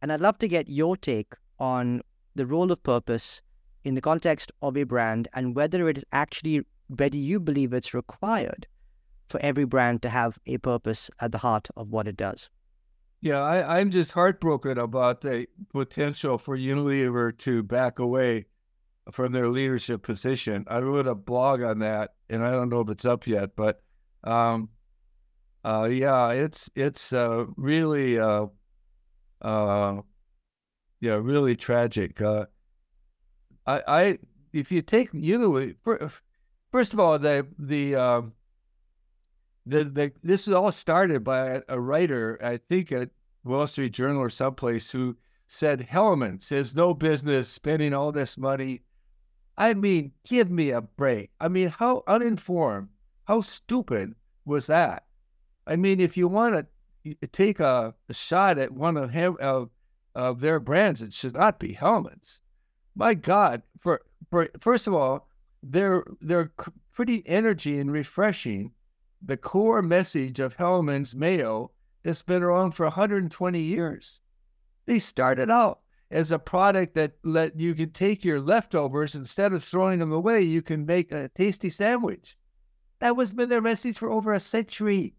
And 0.00 0.10
I'd 0.10 0.22
love 0.22 0.38
to 0.38 0.48
get 0.48 0.70
your 0.70 0.96
take 0.96 1.34
on 1.58 2.00
the 2.34 2.46
role 2.46 2.72
of 2.72 2.82
purpose 2.82 3.42
in 3.84 3.94
the 3.94 4.00
context 4.00 4.52
of 4.62 4.76
a 4.76 4.84
brand 4.84 5.28
and 5.32 5.54
whether 5.54 5.88
it 5.88 5.98
is 5.98 6.04
actually, 6.12 6.62
whether 6.88 7.16
you 7.16 7.40
believe 7.40 7.72
it's 7.72 7.94
required 7.94 8.66
for 9.28 9.40
every 9.40 9.64
brand 9.64 10.02
to 10.02 10.08
have 10.08 10.38
a 10.46 10.58
purpose 10.58 11.10
at 11.20 11.32
the 11.32 11.38
heart 11.38 11.68
of 11.76 11.88
what 11.88 12.06
it 12.06 12.16
does. 12.16 12.50
Yeah, 13.20 13.40
I, 13.40 13.78
am 13.78 13.92
just 13.92 14.12
heartbroken 14.12 14.78
about 14.78 15.20
the 15.20 15.46
potential 15.72 16.38
for 16.38 16.58
Unilever 16.58 17.36
to 17.38 17.62
back 17.62 18.00
away 18.00 18.46
from 19.12 19.30
their 19.32 19.48
leadership 19.48 20.02
position. 20.02 20.64
I 20.66 20.80
wrote 20.80 21.06
a 21.06 21.14
blog 21.14 21.62
on 21.62 21.78
that, 21.78 22.14
and 22.28 22.44
I 22.44 22.50
don't 22.50 22.68
know 22.68 22.80
if 22.80 22.90
it's 22.90 23.04
up 23.04 23.28
yet, 23.28 23.54
but 23.54 23.80
um, 24.24 24.70
uh, 25.64 25.88
yeah, 25.90 26.30
it's 26.30 26.68
it's 26.74 27.12
uh, 27.12 27.46
really 27.56 28.18
uh, 28.18 28.46
uh 29.40 30.00
yeah, 31.00 31.14
really 31.14 31.54
tragic. 31.54 32.20
I, 33.66 33.82
I 33.86 34.18
if 34.52 34.70
you 34.72 34.82
take 34.82 35.12
Unilever, 35.12 36.20
first 36.70 36.92
of 36.92 37.00
all, 37.00 37.18
the 37.18 37.46
the 37.58 37.94
um, 37.96 38.32
the, 39.66 39.84
the 39.84 40.12
this 40.22 40.46
was 40.46 40.54
all 40.54 40.72
started 40.72 41.22
by 41.24 41.48
a, 41.48 41.60
a, 41.68 41.80
writer, 41.80 42.38
I 42.42 42.56
think 42.56 42.92
at 42.92 43.10
Wall 43.44 43.66
Street 43.66 43.92
Journal 43.92 44.20
or 44.20 44.30
someplace, 44.30 44.90
who 44.90 45.16
said 45.46 45.82
Hellmann's 45.82 46.48
has 46.48 46.74
no 46.74 46.94
business 46.94 47.48
spending 47.48 47.94
all 47.94 48.12
this 48.12 48.36
money. 48.36 48.82
I 49.56 49.74
mean, 49.74 50.12
give 50.24 50.50
me 50.50 50.70
a 50.70 50.80
break. 50.80 51.30
I 51.40 51.48
mean, 51.48 51.68
how 51.68 52.02
uninformed, 52.06 52.88
how 53.24 53.42
stupid 53.42 54.14
was 54.44 54.66
that? 54.66 55.04
I 55.66 55.76
mean, 55.76 56.00
if 56.00 56.16
you 56.16 56.26
want 56.26 56.66
to 57.04 57.28
take 57.28 57.60
a, 57.60 57.94
a 58.08 58.14
shot 58.14 58.58
at 58.58 58.72
one 58.72 58.96
of, 58.96 59.10
him, 59.10 59.36
of, 59.40 59.70
of 60.14 60.40
their 60.40 60.58
brands, 60.58 61.02
it 61.02 61.12
should 61.12 61.34
not 61.34 61.60
be 61.60 61.72
Hellmann's. 61.72 62.41
My 62.94 63.14
God, 63.14 63.62
for 63.80 64.02
for 64.30 64.48
first 64.60 64.86
of 64.86 64.94
all, 64.94 65.28
they're 65.62 66.04
they're 66.20 66.52
pretty 66.92 67.22
energy 67.26 67.78
and 67.78 67.90
refreshing. 67.92 68.72
The 69.24 69.36
core 69.36 69.82
message 69.82 70.40
of 70.40 70.56
Hellmann's 70.56 71.14
mayo 71.14 71.70
that's 72.02 72.22
been 72.24 72.42
around 72.42 72.72
for 72.72 72.84
120 72.84 73.60
years. 73.60 74.20
They 74.86 74.98
started 74.98 75.48
out 75.48 75.82
as 76.12 76.30
a 76.30 76.38
product 76.38 76.94
that 76.94 77.12
let 77.24 77.58
you 77.58 77.74
can 77.74 77.90
take 77.90 78.24
your 78.24 78.38
leftovers 78.38 79.14
instead 79.14 79.52
of 79.52 79.64
throwing 79.64 79.98
them 79.98 80.12
away, 80.12 80.42
you 80.42 80.60
can 80.60 80.84
make 80.84 81.10
a 81.10 81.30
tasty 81.34 81.70
sandwich. 81.70 82.36
That 83.00 83.16
was 83.16 83.32
been 83.32 83.48
their 83.48 83.62
message 83.62 83.98
for 83.98 84.10
over 84.10 84.32
a 84.32 84.40
century. 84.40 85.14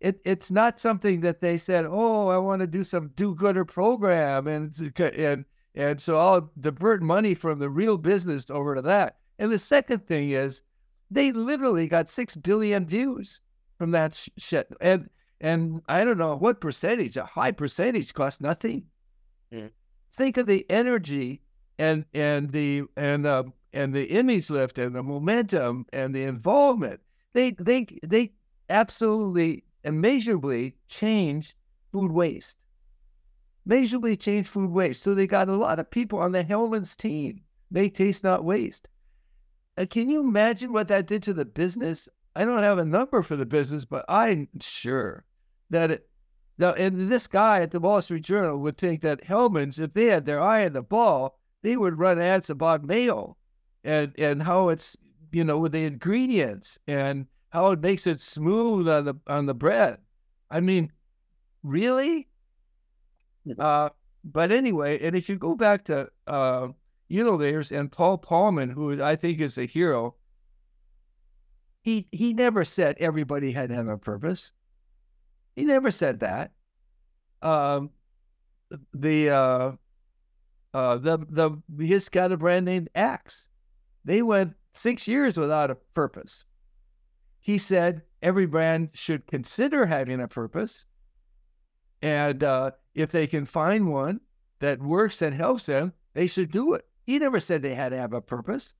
It, 0.00 0.20
it's 0.24 0.50
not 0.50 0.78
something 0.78 1.22
that 1.22 1.40
they 1.40 1.56
said, 1.56 1.86
"Oh, 1.88 2.28
I 2.28 2.36
want 2.38 2.60
to 2.60 2.66
do 2.68 2.84
some 2.84 3.08
do-gooder 3.16 3.64
program," 3.64 4.46
and 4.46 4.72
and 5.00 5.44
and 5.74 6.00
so 6.00 6.18
I'll 6.18 6.50
divert 6.58 7.02
money 7.02 7.34
from 7.34 7.58
the 7.58 7.70
real 7.70 7.98
business 7.98 8.50
over 8.50 8.74
to 8.74 8.82
that. 8.82 9.18
And 9.38 9.52
the 9.52 9.58
second 9.58 10.06
thing 10.06 10.30
is, 10.30 10.62
they 11.10 11.32
literally 11.32 11.88
got 11.88 12.08
six 12.08 12.34
billion 12.34 12.86
views 12.86 13.40
from 13.78 13.92
that 13.92 14.14
sh- 14.14 14.28
shit, 14.36 14.68
and 14.80 15.08
and 15.40 15.80
I 15.88 16.04
don't 16.04 16.18
know 16.18 16.36
what 16.36 16.60
percentage, 16.60 17.16
a 17.16 17.24
high 17.24 17.52
percentage, 17.52 18.12
costs 18.12 18.40
nothing. 18.40 18.84
Mm. 19.52 19.70
Think 20.12 20.36
of 20.36 20.46
the 20.46 20.66
energy 20.68 21.42
and 21.78 22.04
and 22.12 22.50
the 22.50 22.82
and 22.96 23.26
uh, 23.26 23.44
and 23.72 23.94
the 23.94 24.04
image 24.06 24.50
lift 24.50 24.78
and 24.78 24.94
the 24.94 25.02
momentum 25.02 25.86
and 25.92 26.14
the 26.14 26.24
involvement. 26.24 27.00
They 27.32 27.52
they 27.52 27.86
they 28.02 28.32
absolutely 28.68 29.64
immeasurably 29.84 30.76
changed 30.88 31.54
food 31.92 32.12
waste. 32.12 32.58
Measurably 33.64 34.16
change 34.16 34.46
food 34.46 34.70
waste. 34.70 35.02
So 35.02 35.14
they 35.14 35.26
got 35.26 35.48
a 35.48 35.56
lot 35.56 35.78
of 35.78 35.90
people 35.90 36.18
on 36.18 36.32
the 36.32 36.42
Hellmann's 36.42 36.96
team. 36.96 37.42
Make 37.70 37.94
taste 37.94 38.24
not 38.24 38.44
waste. 38.44 38.88
Uh, 39.76 39.86
can 39.86 40.08
you 40.08 40.20
imagine 40.20 40.72
what 40.72 40.88
that 40.88 41.06
did 41.06 41.22
to 41.24 41.34
the 41.34 41.44
business? 41.44 42.08
I 42.34 42.44
don't 42.44 42.62
have 42.62 42.78
a 42.78 42.84
number 42.84 43.22
for 43.22 43.36
the 43.36 43.46
business, 43.46 43.84
but 43.84 44.04
I'm 44.08 44.48
sure 44.60 45.24
that 45.70 45.90
it, 45.90 46.08
now, 46.56 46.72
and 46.72 47.10
this 47.10 47.26
guy 47.26 47.60
at 47.60 47.70
the 47.70 47.78
Wall 47.78 48.02
Street 48.02 48.24
Journal 48.24 48.58
would 48.58 48.78
think 48.78 49.00
that 49.02 49.22
Hellmann's, 49.22 49.78
if 49.78 49.94
they 49.94 50.06
had 50.06 50.26
their 50.26 50.40
eye 50.40 50.64
on 50.64 50.72
the 50.72 50.82
ball, 50.82 51.38
they 51.62 51.76
would 51.76 51.98
run 51.98 52.20
ads 52.20 52.50
about 52.50 52.84
mayo 52.84 53.36
and 53.84 54.12
and 54.18 54.42
how 54.42 54.68
it's 54.68 54.96
you 55.32 55.44
know 55.44 55.58
with 55.58 55.72
the 55.72 55.84
ingredients 55.84 56.78
and 56.86 57.26
how 57.50 57.70
it 57.70 57.80
makes 57.80 58.06
it 58.06 58.20
smooth 58.20 58.88
on 58.88 59.04
the 59.04 59.14
on 59.26 59.46
the 59.46 59.54
bread. 59.54 59.98
I 60.50 60.60
mean, 60.60 60.92
really? 61.62 62.28
Uh, 63.58 63.90
but 64.24 64.52
anyway, 64.52 64.98
and 65.04 65.16
if 65.16 65.28
you 65.28 65.36
go 65.36 65.54
back 65.54 65.84
to 65.84 66.08
uh, 66.26 66.68
Unilever's 67.10 67.72
and 67.72 67.90
Paul 67.90 68.18
Polman, 68.18 68.72
who 68.72 69.02
I 69.02 69.16
think 69.16 69.40
is 69.40 69.58
a 69.58 69.64
hero, 69.64 70.14
he 71.80 72.08
he 72.12 72.34
never 72.34 72.64
said 72.64 72.96
everybody 72.98 73.52
had 73.52 73.70
to 73.70 73.74
have 73.74 73.88
a 73.88 73.96
purpose. 73.96 74.52
He 75.56 75.64
never 75.64 75.90
said 75.90 76.20
that. 76.20 76.52
Um, 77.40 77.90
the 78.92 79.30
uh, 79.30 79.72
uh, 80.74 80.96
the 80.96 81.18
the 81.28 81.62
he's 81.78 82.08
got 82.08 82.32
a 82.32 82.36
brand 82.36 82.66
named 82.66 82.90
Axe. 82.94 83.48
They 84.04 84.22
went 84.22 84.54
six 84.74 85.08
years 85.08 85.36
without 85.36 85.70
a 85.70 85.74
purpose. 85.74 86.44
He 87.40 87.58
said 87.58 88.02
every 88.22 88.46
brand 88.46 88.90
should 88.92 89.26
consider 89.26 89.86
having 89.86 90.20
a 90.20 90.28
purpose, 90.28 90.84
and 92.02 92.42
uh, 92.42 92.72
if 92.94 93.10
they 93.10 93.26
can 93.26 93.44
find 93.44 93.88
one 93.88 94.20
that 94.60 94.80
works 94.80 95.22
and 95.22 95.34
helps 95.34 95.66
them, 95.66 95.92
they 96.14 96.26
should 96.26 96.50
do 96.50 96.74
it. 96.74 96.86
He 97.04 97.18
never 97.18 97.40
said 97.40 97.62
they 97.62 97.74
had 97.74 97.90
to 97.90 97.98
have 97.98 98.12
a 98.12 98.20
purpose. 98.20 98.74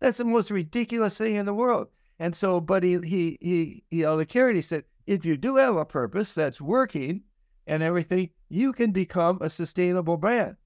That's 0.00 0.18
the 0.18 0.24
most 0.24 0.50
ridiculous 0.50 1.16
thing 1.16 1.36
in 1.36 1.46
the 1.46 1.54
world. 1.54 1.88
And 2.18 2.34
so, 2.34 2.60
but 2.60 2.82
he 2.82 2.98
he 3.00 3.38
he, 3.40 3.84
he 3.90 4.02
the 4.02 4.26
Carrot, 4.26 4.56
he 4.56 4.62
said 4.62 4.84
if 5.06 5.24
you 5.24 5.36
do 5.36 5.56
have 5.56 5.76
a 5.76 5.84
purpose 5.84 6.34
that's 6.34 6.60
working 6.60 7.22
and 7.66 7.82
everything, 7.82 8.30
you 8.48 8.72
can 8.72 8.92
become 8.92 9.38
a 9.40 9.50
sustainable 9.50 10.16
brand. 10.16 10.56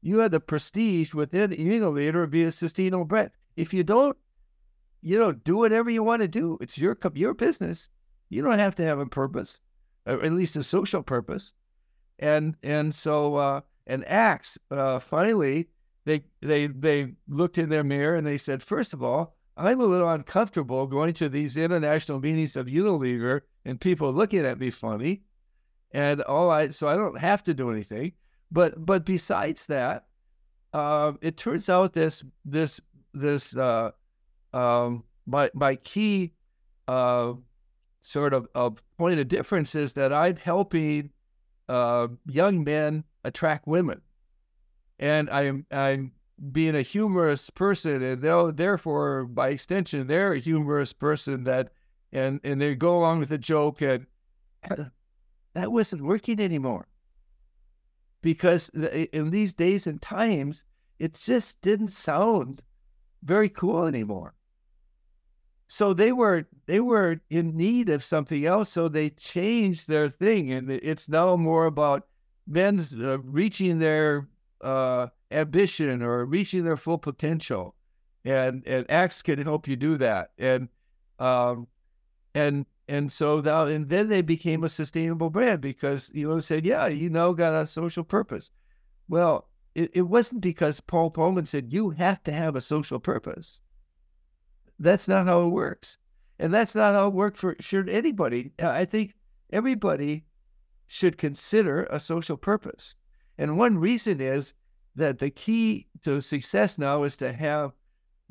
You 0.00 0.18
have 0.18 0.30
the 0.30 0.40
prestige 0.40 1.14
within 1.14 1.50
Unilever 1.50 2.24
to 2.24 2.26
be 2.26 2.44
a 2.44 2.52
sustainable 2.52 3.04
brand. 3.04 3.30
If 3.56 3.74
you 3.74 3.82
don't, 3.82 4.16
you 5.02 5.18
know, 5.18 5.32
do 5.32 5.56
whatever 5.56 5.90
you 5.90 6.02
want 6.02 6.22
to 6.22 6.28
do. 6.28 6.58
It's 6.60 6.78
your 6.78 6.96
your 7.14 7.34
business. 7.34 7.90
You 8.28 8.42
don't 8.42 8.58
have 8.58 8.74
to 8.76 8.84
have 8.84 8.98
a 8.98 9.06
purpose, 9.06 9.58
at 10.08 10.32
least 10.32 10.56
a 10.56 10.62
social 10.62 11.02
purpose. 11.02 11.52
And 12.18 12.56
and 12.62 12.94
so 12.94 13.36
uh, 13.36 13.60
and 13.86 14.06
Axe 14.08 14.58
uh, 14.70 14.98
finally 14.98 15.68
they 16.04 16.22
they 16.40 16.66
they 16.66 17.12
looked 17.28 17.58
in 17.58 17.68
their 17.68 17.84
mirror 17.84 18.16
and 18.16 18.26
they 18.26 18.38
said, 18.38 18.62
first 18.62 18.92
of 18.92 19.02
all, 19.02 19.36
I'm 19.56 19.80
a 19.80 19.84
little 19.86 20.08
uncomfortable 20.08 20.86
going 20.86 21.14
to 21.14 21.28
these 21.28 21.56
international 21.56 22.20
meetings 22.20 22.56
of 22.56 22.66
Unilever 22.66 23.42
and 23.64 23.80
people 23.80 24.12
looking 24.12 24.46
at 24.46 24.58
me 24.58 24.70
funny. 24.70 25.22
And 25.92 26.22
all 26.22 26.50
I 26.50 26.68
so 26.68 26.88
I 26.88 26.94
don't 26.94 27.18
have 27.18 27.42
to 27.44 27.54
do 27.54 27.70
anything. 27.70 28.12
But 28.50 28.84
but 28.84 29.04
besides 29.04 29.66
that, 29.66 30.06
uh, 30.72 31.12
it 31.20 31.36
turns 31.36 31.68
out 31.68 31.92
this 31.92 32.24
this 32.44 32.80
this 33.12 33.56
uh, 33.56 33.90
um, 34.52 35.04
my 35.26 35.50
my 35.54 35.76
key 35.76 36.32
uh, 36.86 37.34
sort 38.00 38.32
of, 38.32 38.46
of 38.54 38.82
point 38.96 39.20
of 39.20 39.28
difference 39.28 39.74
is 39.74 39.94
that 39.94 40.12
I'm 40.12 40.36
helping 40.36 41.10
uh, 41.68 42.08
young 42.26 42.64
men 42.64 43.04
attract 43.24 43.66
women, 43.66 44.00
and 44.98 45.28
I'm 45.30 45.66
I'm 45.70 46.12
being 46.52 46.76
a 46.76 46.82
humorous 46.82 47.50
person, 47.50 48.02
and 48.02 48.22
they'll 48.22 48.52
therefore, 48.52 49.24
by 49.24 49.48
extension, 49.48 50.06
they're 50.06 50.32
a 50.32 50.38
humorous 50.38 50.92
person 50.92 51.44
that, 51.44 51.72
and 52.12 52.40
and 52.44 52.60
they 52.60 52.74
go 52.74 52.96
along 52.96 53.18
with 53.18 53.28
the 53.28 53.38
joke, 53.38 53.82
and 53.82 54.06
that 55.54 55.72
wasn't 55.72 56.02
working 56.02 56.40
anymore 56.40 56.88
because 58.22 58.68
in 58.70 59.30
these 59.30 59.54
days 59.54 59.86
and 59.86 60.00
times, 60.02 60.64
it 60.98 61.14
just 61.14 61.60
didn't 61.62 61.88
sound 61.88 62.62
very 63.22 63.48
cool 63.48 63.84
anymore. 63.84 64.34
So 65.68 65.92
they 65.92 66.12
were 66.12 66.46
they 66.66 66.80
were 66.80 67.20
in 67.28 67.56
need 67.56 67.90
of 67.90 68.02
something 68.02 68.44
else, 68.46 68.70
so 68.70 68.88
they 68.88 69.10
changed 69.10 69.86
their 69.86 70.08
thing, 70.08 70.50
and 70.50 70.70
it's 70.70 71.08
now 71.10 71.36
more 71.36 71.66
about 71.66 72.06
men's 72.46 72.94
uh, 72.94 73.18
reaching 73.20 73.78
their 73.78 74.28
uh, 74.62 75.08
ambition 75.30 76.02
or 76.02 76.24
reaching 76.24 76.64
their 76.64 76.78
full 76.78 76.96
potential, 76.96 77.74
and 78.24 78.66
and 78.66 78.90
Axe 78.90 79.20
can 79.22 79.38
help 79.42 79.68
you 79.68 79.76
do 79.76 79.98
that. 79.98 80.30
And 80.38 80.68
um, 81.18 81.66
and 82.34 82.64
and 82.88 83.12
so 83.12 83.40
now 83.40 83.66
and 83.66 83.90
then 83.90 84.08
they 84.08 84.22
became 84.22 84.64
a 84.64 84.70
sustainable 84.70 85.28
brand 85.28 85.60
because 85.60 86.10
you 86.14 86.28
know 86.28 86.40
said, 86.40 86.64
yeah, 86.64 86.86
you 86.86 87.10
know, 87.10 87.34
got 87.34 87.54
a 87.54 87.66
social 87.66 88.04
purpose. 88.04 88.50
Well, 89.08 89.48
it, 89.74 89.90
it 89.92 90.02
wasn't 90.02 90.40
because 90.40 90.80
Paul 90.80 91.10
Polman 91.10 91.46
said 91.46 91.72
you 91.72 91.90
have 91.90 92.22
to 92.24 92.32
have 92.32 92.56
a 92.56 92.60
social 92.62 92.98
purpose. 92.98 93.60
That's 94.78 95.08
not 95.08 95.26
how 95.26 95.42
it 95.42 95.50
works, 95.50 95.98
and 96.38 96.52
that's 96.54 96.74
not 96.74 96.94
how 96.94 97.08
it 97.08 97.14
works 97.14 97.40
for 97.40 97.56
should 97.60 97.88
anybody. 97.88 98.52
I 98.58 98.84
think 98.84 99.14
everybody 99.52 100.24
should 100.86 101.18
consider 101.18 101.84
a 101.84 102.00
social 102.00 102.36
purpose. 102.36 102.94
And 103.36 103.58
one 103.58 103.78
reason 103.78 104.20
is 104.20 104.54
that 104.96 105.18
the 105.18 105.30
key 105.30 105.86
to 106.02 106.20
success 106.20 106.78
now 106.78 107.04
is 107.04 107.16
to 107.18 107.32
have 107.32 107.72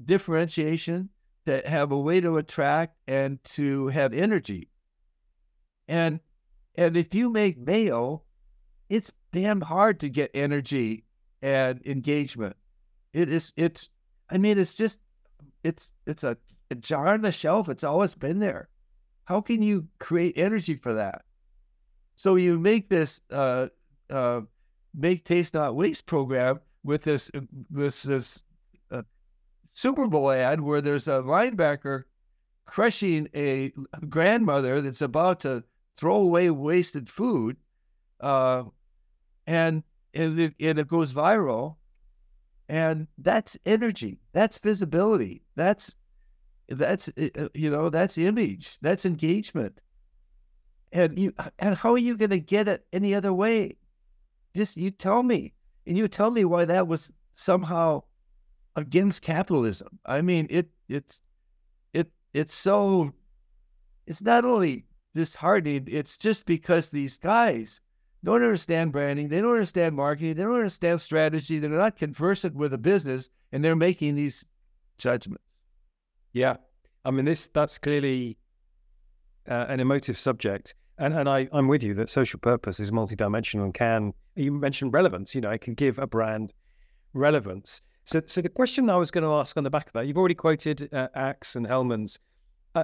differentiation, 0.03 1.09
to 1.45 1.61
have 1.65 1.91
a 1.91 1.99
way 1.99 2.19
to 2.21 2.37
attract, 2.37 2.97
and 3.07 3.41
to 3.43 3.87
have 3.87 4.13
energy. 4.13 4.69
And 5.87 6.19
and 6.75 6.95
if 6.95 7.15
you 7.15 7.29
make 7.29 7.57
mayo, 7.57 8.23
it's 8.89 9.11
damn 9.31 9.61
hard 9.61 9.99
to 10.01 10.09
get 10.09 10.31
energy 10.33 11.05
and 11.41 11.81
engagement. 11.85 12.55
It 13.13 13.29
is 13.29 13.53
it's 13.55 13.89
I 14.29 14.37
mean 14.37 14.57
it's 14.57 14.75
just 14.75 14.99
it's 15.63 15.93
it's 16.05 16.23
a, 16.23 16.37
a 16.71 16.75
jar 16.75 17.07
on 17.07 17.21
the 17.21 17.31
shelf. 17.31 17.69
It's 17.69 17.83
always 17.83 18.15
been 18.15 18.39
there. 18.39 18.69
How 19.25 19.41
can 19.41 19.61
you 19.61 19.87
create 19.99 20.37
energy 20.37 20.75
for 20.75 20.93
that? 20.93 21.23
So 22.15 22.35
you 22.35 22.59
make 22.59 22.89
this 22.89 23.21
uh, 23.31 23.67
uh, 24.09 24.41
make 24.95 25.25
taste 25.25 25.53
not 25.53 25.75
waste 25.75 26.05
program 26.05 26.59
with 26.83 27.03
this 27.03 27.31
this 27.69 28.03
this 28.03 28.43
uh, 28.91 29.03
Super 29.73 30.07
Bowl 30.07 30.31
ad 30.31 30.61
where 30.61 30.81
there's 30.81 31.07
a 31.07 31.21
linebacker 31.21 32.03
crushing 32.65 33.27
a 33.33 33.71
grandmother 34.09 34.81
that's 34.81 35.01
about 35.01 35.39
to 35.41 35.63
throw 35.95 36.15
away 36.15 36.49
wasted 36.49 37.09
food, 37.09 37.57
uh, 38.21 38.63
and 39.47 39.83
and 40.13 40.39
it, 40.39 40.55
and 40.59 40.79
it 40.79 40.87
goes 40.87 41.13
viral, 41.13 41.76
and 42.69 43.07
that's 43.17 43.57
energy, 43.65 44.19
that's 44.33 44.57
visibility, 44.57 45.43
that's 45.55 45.95
that's 46.69 47.07
uh, 47.09 47.47
you 47.53 47.69
know 47.69 47.89
that's 47.89 48.17
image, 48.17 48.77
that's 48.81 49.05
engagement, 49.05 49.79
and 50.91 51.17
you 51.17 51.33
and 51.59 51.75
how 51.75 51.93
are 51.93 51.97
you 51.97 52.17
going 52.17 52.31
to 52.31 52.39
get 52.39 52.67
it 52.67 52.85
any 52.91 53.15
other 53.15 53.33
way? 53.33 53.77
Just 54.55 54.75
you 54.77 54.91
tell 54.91 55.23
me, 55.23 55.53
and 55.85 55.97
you 55.97 56.07
tell 56.07 56.31
me 56.31 56.43
why 56.45 56.65
that 56.65 56.87
was 56.87 57.13
somehow 57.33 58.03
against 58.75 59.21
capitalism. 59.21 59.99
I 60.05 60.21
mean, 60.21 60.47
it 60.49 60.69
it's 60.89 61.21
it 61.93 62.11
it's 62.33 62.53
so 62.53 63.13
it's 64.05 64.21
not 64.21 64.43
only 64.43 64.85
disheartening, 65.13 65.87
it's 65.89 66.17
just 66.17 66.45
because 66.45 66.89
these 66.89 67.17
guys 67.17 67.81
don't 68.27 68.43
understand 68.43 68.91
branding, 68.91 69.29
they 69.29 69.39
don't 69.39 69.53
understand 69.53 69.95
marketing, 69.95 70.35
they 70.35 70.43
don't 70.43 70.55
understand 70.55 70.99
strategy, 70.99 71.59
they're 71.59 71.69
not 71.69 71.95
conversant 71.95 72.53
with 72.55 72.73
a 72.73 72.77
business, 72.77 73.29
and 73.53 73.63
they're 73.63 73.75
making 73.75 74.15
these 74.15 74.43
judgments. 74.97 75.43
Yeah, 76.33 76.57
I 77.05 77.11
mean 77.11 77.23
this 77.23 77.47
that's 77.47 77.77
clearly 77.77 78.37
uh, 79.49 79.67
an 79.69 79.79
emotive 79.79 80.17
subject, 80.17 80.75
and 80.97 81.13
and 81.13 81.29
I 81.29 81.47
I'm 81.53 81.69
with 81.69 81.83
you 81.83 81.93
that 81.93 82.09
social 82.09 82.37
purpose 82.37 82.81
is 82.81 82.91
multidimensional 82.91 83.63
and 83.63 83.73
can 83.73 84.13
you 84.35 84.51
mentioned 84.51 84.93
relevance. 84.93 85.33
You 85.33 85.39
know, 85.39 85.51
it 85.51 85.61
can 85.61 85.73
give 85.73 85.97
a 85.97 86.05
brand 86.05 86.51
relevance. 87.13 87.81
So, 88.03 88.21
so 88.25 88.41
the 88.41 88.49
question 88.49 88.89
I 88.89 88.97
was 88.97 89.09
going 89.09 89.23
to 89.23 89.31
ask 89.31 89.55
on 89.55 89.63
the 89.63 89.69
back 89.69 89.87
of 89.87 89.93
that, 89.93 90.05
you've 90.05 90.17
already 90.17 90.35
quoted 90.35 90.93
uh, 90.93 91.07
Axe 91.15 91.55
and 91.55 91.65
Hellmann's. 91.65 92.19
Uh, 92.75 92.83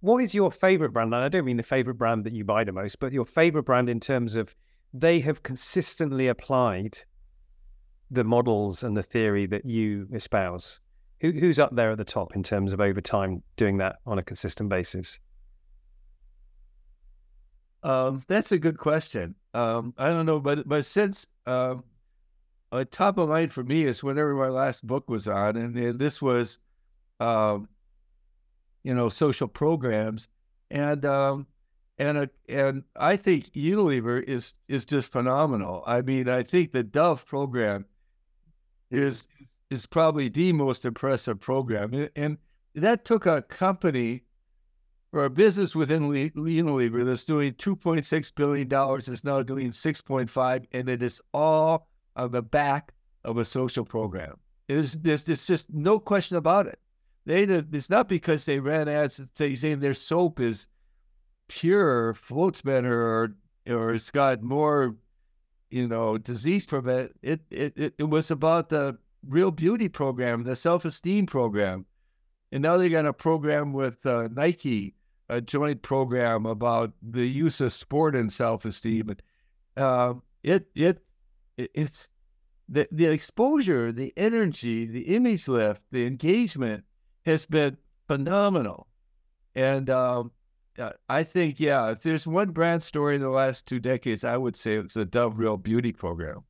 what 0.00 0.18
is 0.18 0.34
your 0.34 0.50
favorite 0.50 0.92
brand? 0.92 1.14
And 1.14 1.24
I 1.24 1.28
don't 1.28 1.44
mean 1.44 1.56
the 1.56 1.62
favorite 1.62 1.94
brand 1.94 2.24
that 2.24 2.34
you 2.34 2.44
buy 2.44 2.64
the 2.64 2.72
most, 2.72 3.00
but 3.00 3.12
your 3.12 3.24
favorite 3.24 3.64
brand 3.64 3.88
in 3.88 3.98
terms 3.98 4.36
of 4.36 4.54
they 4.94 5.18
have 5.20 5.42
consistently 5.42 6.28
applied 6.28 6.98
the 8.10 8.24
models 8.24 8.84
and 8.84 8.96
the 8.96 9.02
theory 9.02 9.44
that 9.46 9.66
you 9.66 10.06
espouse. 10.14 10.78
Who, 11.20 11.32
who's 11.32 11.58
up 11.58 11.74
there 11.74 11.90
at 11.90 11.98
the 11.98 12.04
top 12.04 12.36
in 12.36 12.44
terms 12.44 12.72
of 12.72 12.80
over 12.80 13.00
time 13.00 13.42
doing 13.56 13.78
that 13.78 13.96
on 14.06 14.18
a 14.18 14.22
consistent 14.22 14.68
basis? 14.68 15.18
Um, 17.82 18.22
that's 18.28 18.52
a 18.52 18.58
good 18.58 18.78
question. 18.78 19.34
Um, 19.52 19.94
I 19.98 20.08
don't 20.10 20.26
know, 20.26 20.40
but 20.40 20.66
but 20.66 20.84
since 20.84 21.26
uh, 21.46 21.76
top 22.90 23.18
of 23.18 23.28
mind 23.28 23.52
for 23.52 23.64
me 23.64 23.84
is 23.84 24.02
whenever 24.02 24.34
my 24.34 24.48
last 24.48 24.86
book 24.86 25.08
was 25.08 25.28
on, 25.28 25.56
and, 25.56 25.76
and 25.76 25.98
this 25.98 26.22
was, 26.22 26.58
um, 27.20 27.68
you 28.84 28.94
know, 28.94 29.08
social 29.08 29.48
programs, 29.48 30.28
and 30.70 31.04
um, 31.04 31.46
and 31.98 32.18
uh, 32.18 32.26
and 32.48 32.84
I 32.96 33.16
think 33.16 33.46
Unilever 33.52 34.22
is 34.22 34.54
is 34.68 34.84
just 34.84 35.12
phenomenal. 35.12 35.82
I 35.86 36.02
mean, 36.02 36.28
I 36.28 36.42
think 36.42 36.72
the 36.72 36.82
Dove 36.82 37.26
program 37.26 37.86
is 38.90 39.28
is 39.70 39.86
probably 39.86 40.28
the 40.28 40.52
most 40.52 40.84
impressive 40.84 41.40
program, 41.40 42.08
and 42.16 42.38
that 42.74 43.04
took 43.04 43.26
a 43.26 43.42
company 43.42 44.24
or 45.12 45.24
a 45.24 45.30
business 45.30 45.76
within 45.76 46.10
Unilever 46.10 47.04
that's 47.04 47.24
doing 47.24 47.52
$2.6 47.52 48.34
billion 48.34 48.98
is 48.98 49.24
now 49.24 49.42
doing 49.42 49.70
6.5, 49.70 50.66
and 50.72 50.88
it 50.88 51.02
is 51.04 51.22
all 51.32 51.88
on 52.16 52.32
the 52.32 52.42
back 52.42 52.92
of 53.24 53.38
a 53.38 53.44
social 53.44 53.84
program. 53.84 54.36
It 54.66 54.76
is, 54.76 54.94
there's, 54.94 55.24
there's 55.24 55.46
just 55.46 55.72
no 55.72 56.00
question 56.00 56.36
about 56.36 56.66
it. 56.66 56.80
They 57.26 57.44
it's 57.44 57.88
not 57.88 58.08
because 58.08 58.44
they 58.44 58.58
ran 58.58 58.88
ads 58.88 59.20
saying 59.34 59.80
their 59.80 59.94
soap 59.94 60.40
is 60.40 60.68
pure, 61.48 62.14
floats 62.14 62.62
better, 62.62 63.02
or 63.02 63.36
or 63.68 63.92
it's 63.94 64.10
got 64.10 64.42
more, 64.42 64.96
you 65.70 65.88
know, 65.88 66.18
disease 66.18 66.66
prevent. 66.66 67.12
It 67.22 67.40
it 67.50 67.72
it, 67.76 67.94
it 67.98 68.04
was 68.04 68.30
about 68.30 68.68
the 68.68 68.98
real 69.26 69.50
beauty 69.50 69.88
program, 69.88 70.44
the 70.44 70.56
self 70.56 70.84
esteem 70.84 71.26
program, 71.26 71.86
and 72.52 72.62
now 72.62 72.76
they 72.76 72.88
got 72.88 73.06
a 73.06 73.12
program 73.12 73.72
with 73.72 74.04
uh, 74.06 74.28
Nike, 74.32 74.94
a 75.28 75.40
joint 75.40 75.82
program 75.82 76.46
about 76.46 76.92
the 77.02 77.26
use 77.26 77.60
of 77.60 77.72
sport 77.72 78.14
and 78.14 78.32
self 78.32 78.64
esteem. 78.64 79.16
Uh, 79.76 80.14
it 80.42 80.66
it 80.74 81.04
it's 81.56 82.08
the 82.68 82.88
the 82.90 83.06
exposure, 83.06 83.92
the 83.92 84.12
energy, 84.16 84.86
the 84.86 85.14
image 85.14 85.48
lift, 85.48 85.82
the 85.90 86.06
engagement 86.06 86.84
has 87.24 87.46
been 87.46 87.76
phenomenal. 88.06 88.86
And 89.54 89.88
um, 89.90 90.32
I 91.08 91.22
think, 91.22 91.60
yeah, 91.60 91.90
if 91.90 92.02
there's 92.02 92.26
one 92.26 92.50
brand 92.50 92.82
story 92.82 93.14
in 93.14 93.20
the 93.20 93.28
last 93.30 93.66
two 93.66 93.78
decades, 93.78 94.24
I 94.24 94.36
would 94.36 94.56
say 94.56 94.74
it's 94.74 94.94
the 94.94 95.04
Dove 95.04 95.38
Real 95.38 95.56
Beauty 95.56 95.92
program. 95.92 96.44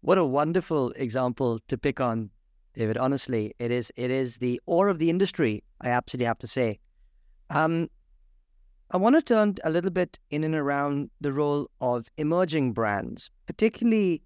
What 0.00 0.18
a 0.18 0.24
wonderful 0.24 0.90
example 0.92 1.60
to 1.68 1.78
pick 1.78 2.00
on, 2.00 2.30
David. 2.74 2.96
Honestly, 2.96 3.54
it 3.58 3.70
is 3.70 3.92
it 3.96 4.10
is 4.10 4.38
the 4.38 4.60
ore 4.66 4.88
of 4.88 4.98
the 4.98 5.10
industry. 5.10 5.62
I 5.80 5.90
absolutely 5.90 6.26
have 6.26 6.38
to 6.38 6.46
say. 6.46 6.80
Um, 7.50 7.90
I 8.90 8.96
want 8.96 9.14
to 9.16 9.22
turn 9.22 9.56
a 9.62 9.70
little 9.70 9.90
bit 9.90 10.18
in 10.30 10.42
and 10.42 10.54
around 10.54 11.10
the 11.20 11.32
role 11.32 11.70
of 11.80 12.08
emerging 12.16 12.72
brands, 12.72 13.30
particularly 13.46 14.22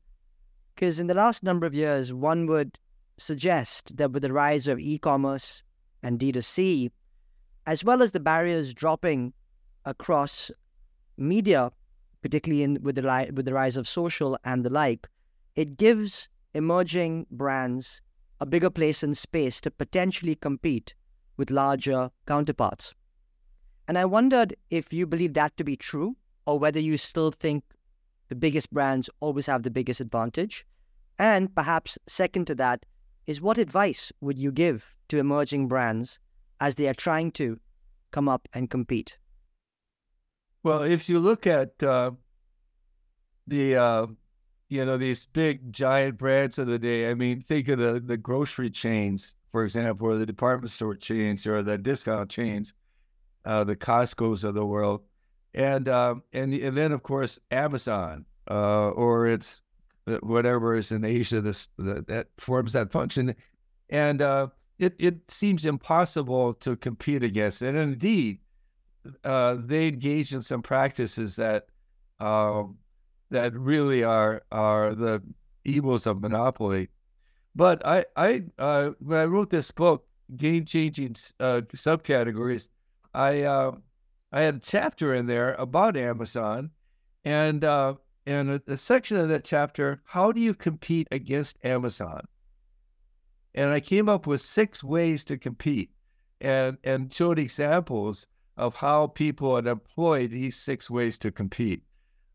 because 0.74 1.00
in 1.00 1.07
the 1.07 1.14
last 1.14 1.42
number 1.42 1.66
of 1.66 1.74
years, 1.74 2.14
one 2.14 2.46
would 2.46 2.79
suggest 3.18 3.96
that 3.96 4.12
with 4.12 4.22
the 4.22 4.33
rise 4.33 4.68
of 4.68 4.79
e 4.79 4.98
commerce 4.98 5.62
and 6.03 6.18
D2C, 6.18 6.90
as 7.66 7.85
well 7.85 8.03
as 8.03 8.12
the 8.12 8.20
barriers 8.20 8.74
dropping 8.74 9.33
across 9.85 10.50
media, 11.16 11.70
particularly 12.22 12.62
in, 12.62 12.79
with, 12.83 12.96
the 12.96 13.03
li- 13.03 13.31
with 13.33 13.44
the 13.44 13.55
rise 13.55 13.77
of 13.77 13.88
social 13.88 14.38
and 14.44 14.64
the 14.64 14.70
like, 14.70 15.09
it 15.57 15.77
gives 15.77 16.29
emerging 16.55 17.27
brands 17.31 18.03
a 18.40 18.46
bigger 18.46 18.70
place 18.70 19.03
and 19.03 19.16
space 19.16 19.61
to 19.61 19.70
potentially 19.70 20.35
compete 20.35 20.94
with 21.37 21.50
larger 21.50 22.11
counterparts. 22.27 22.94
And 23.87 23.98
I 23.98 24.05
wondered 24.05 24.57
if 24.70 24.92
you 24.92 25.07
believe 25.07 25.35
that 25.35 25.57
to 25.57 25.64
be 25.64 25.77
true, 25.77 26.16
or 26.46 26.59
whether 26.59 26.81
you 26.81 26.98
still 26.98 27.31
think 27.31 27.64
the 28.29 28.35
biggest 28.35 28.72
brands 28.72 29.11
always 29.20 29.46
have 29.46 29.62
the 29.62 29.70
biggest 29.70 30.00
advantage. 30.00 30.66
And 31.18 31.55
perhaps 31.55 31.98
second 32.07 32.46
to 32.46 32.55
that 32.57 32.85
is 33.27 33.40
what 33.40 33.59
advice 33.59 34.12
would 34.20 34.38
you 34.38 34.53
give 34.53 34.96
to 35.09 35.18
emerging 35.18 35.68
brands 35.68 36.18
as 36.61 36.75
they 36.77 36.88
are 36.88 36.95
trying 36.95 37.33
to 37.33 37.59
come 38.11 38.29
up 38.29 38.49
and 38.53 38.71
compete? 38.71 39.19
Well, 40.62 40.83
if 40.83 41.09
you 41.09 41.19
look 41.21 41.47
at 41.47 41.83
uh, 41.83 42.12
the 43.47 43.77
uh, 43.77 44.07
you 44.69 44.85
know 44.85 44.97
these 44.97 45.27
big 45.27 45.73
giant 45.73 46.19
brands 46.19 46.59
of 46.59 46.67
the 46.67 46.79
day, 46.79 47.11
I 47.11 47.14
mean, 47.14 47.43
think 47.43 47.69
of 47.69 47.79
the 47.79 48.01
the 48.01 48.17
grocery 48.17 48.71
chains, 48.71 49.35
for 49.53 49.64
example, 49.64 50.09
or 50.09 50.17
the 50.17 50.27
department 50.27 50.71
store 50.71 50.95
chains, 50.95 51.47
or 51.47 51.62
the 51.62 51.77
discount 51.77 52.31
chains, 52.31 52.73
uh, 53.45 53.64
the 53.64 53.77
Costco's 53.77 54.45
of 54.45 54.55
the 54.55 54.64
world 54.64 55.03
and 55.55 55.88
um, 55.88 56.23
and 56.33 56.53
and 56.53 56.77
then 56.77 56.93
of 56.93 57.03
course 57.03 57.40
Amazon 57.51 58.25
uh, 58.51 58.88
or 58.90 59.27
it's 59.27 59.62
uh, 60.07 60.19
whatever 60.23 60.75
is 60.75 60.93
in 60.93 61.05
Asia 61.05 61.40
this 61.40 61.69
that 61.79 62.27
forms 62.38 62.73
that 62.73 62.90
function, 62.90 63.35
and 63.90 64.21
uh, 64.21 64.49
it 64.78 64.94
it 64.98 65.30
seems 65.30 65.64
impossible 65.64 66.54
to 66.54 66.76
compete 66.76 67.22
against. 67.22 67.62
And 67.62 67.76
indeed, 67.76 68.38
uh, 69.24 69.56
they 69.58 69.88
engage 69.88 70.34
in 70.34 70.42
some 70.42 70.62
practices 70.62 71.37
that 71.37 71.66
um, 72.20 72.78
that 73.30 73.54
really 73.54 74.04
are 74.04 74.42
are 74.50 74.94
the 74.94 75.22
evils 75.64 76.06
of 76.06 76.20
monopoly. 76.20 76.88
But 77.54 77.87
I 77.87 78.04
I 78.16 78.44
uh, 78.58 78.90
when 78.98 79.18
I 79.18 79.24
wrote 79.24 79.50
this 79.50 79.70
book, 79.70 80.06
game 80.37 80.64
changing 80.64 81.16
uh, 81.40 81.62
subcategories, 81.74 82.70
I 83.14 83.46
I 84.34 84.40
had 84.40 84.56
a 84.56 84.60
chapter 84.60 85.14
in 85.14 85.26
there 85.26 85.54
about 85.54 85.96
Amazon, 85.96 86.70
and 87.24 87.62
uh, 87.62 87.94
and 88.26 88.50
a, 88.50 88.62
a 88.66 88.76
section 88.76 89.16
of 89.16 89.28
that 89.28 89.44
chapter, 89.44 90.02
how 90.04 90.32
do 90.32 90.40
you 90.40 90.54
compete 90.54 91.06
against 91.12 91.56
Amazon? 91.64 92.26
And 93.55 93.71
I 93.71 93.81
came 93.81 94.09
up 94.09 94.27
with 94.27 94.40
six 94.40 94.83
ways 94.83 95.25
to 95.27 95.38
compete, 95.38 95.90
and 96.40 96.77
and 96.85 97.12
showed 97.12 97.38
examples 97.38 98.27
of 98.57 98.75
how 98.75 99.09
people 99.09 99.57
had 99.57 99.67
employed 99.67 100.31
these 100.31 100.57
six 100.57 100.90
ways 100.90 101.19
to 101.19 101.31
compete. 101.31 101.83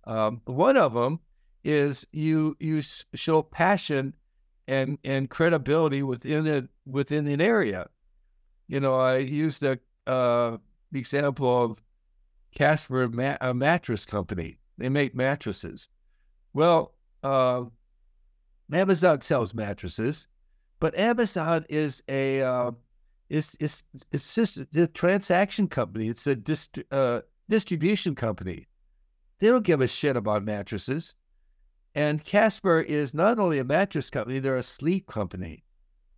Um, 0.06 0.42
one 0.46 0.78
of 0.78 0.94
them 0.94 1.20
is 1.64 2.08
you 2.12 2.56
you 2.60 2.82
show 3.14 3.42
passion 3.42 4.14
and 4.68 4.98
and 5.04 5.30
credibility 5.30 6.04
within 6.04 6.48
it 6.48 6.68
within 6.86 7.28
an 7.28 7.42
area. 7.42 7.88
You 8.68 8.80
know, 8.80 8.96
I 8.96 9.18
used 9.18 9.64
a 9.64 9.80
uh, 10.08 10.58
example 10.94 11.64
of 11.64 11.82
Casper 12.56 13.08
ma- 13.10 13.38
a 13.42 13.54
mattress 13.54 14.06
company. 14.06 14.60
They 14.78 14.90
make 14.90 15.16
mattresses. 15.16 15.90
Well, 16.54 16.94
uh, 17.24 17.66
Amazon 18.72 19.22
sells 19.22 19.54
mattresses, 19.54 20.28
but 20.80 20.98
Amazon 20.98 21.66
is 21.70 22.04
a 22.08 22.42
uh, 22.42 22.72
is 23.30 23.56
is 23.60 23.84
it's 24.12 24.34
just 24.34 24.58
a 24.76 24.88
transaction 24.88 25.68
company. 25.68 26.08
It's 26.08 26.28
a 26.28 26.36
dist- 26.36 26.80
uh, 26.92 27.22
distribution 27.50 28.16
company. 28.16 28.68
They 29.40 29.48
don't 29.48 29.66
give 29.66 29.82
a 29.82 29.88
shit 29.88 30.18
about 30.18 30.44
mattresses. 30.44 31.16
And 31.96 32.24
Casper 32.24 32.80
is 32.80 33.14
not 33.14 33.40
only 33.40 33.60
a 33.60 33.64
mattress 33.64 34.10
company; 34.10 34.40
they're 34.40 34.58
a 34.58 34.64
sleep 34.64 35.08
company. 35.08 35.64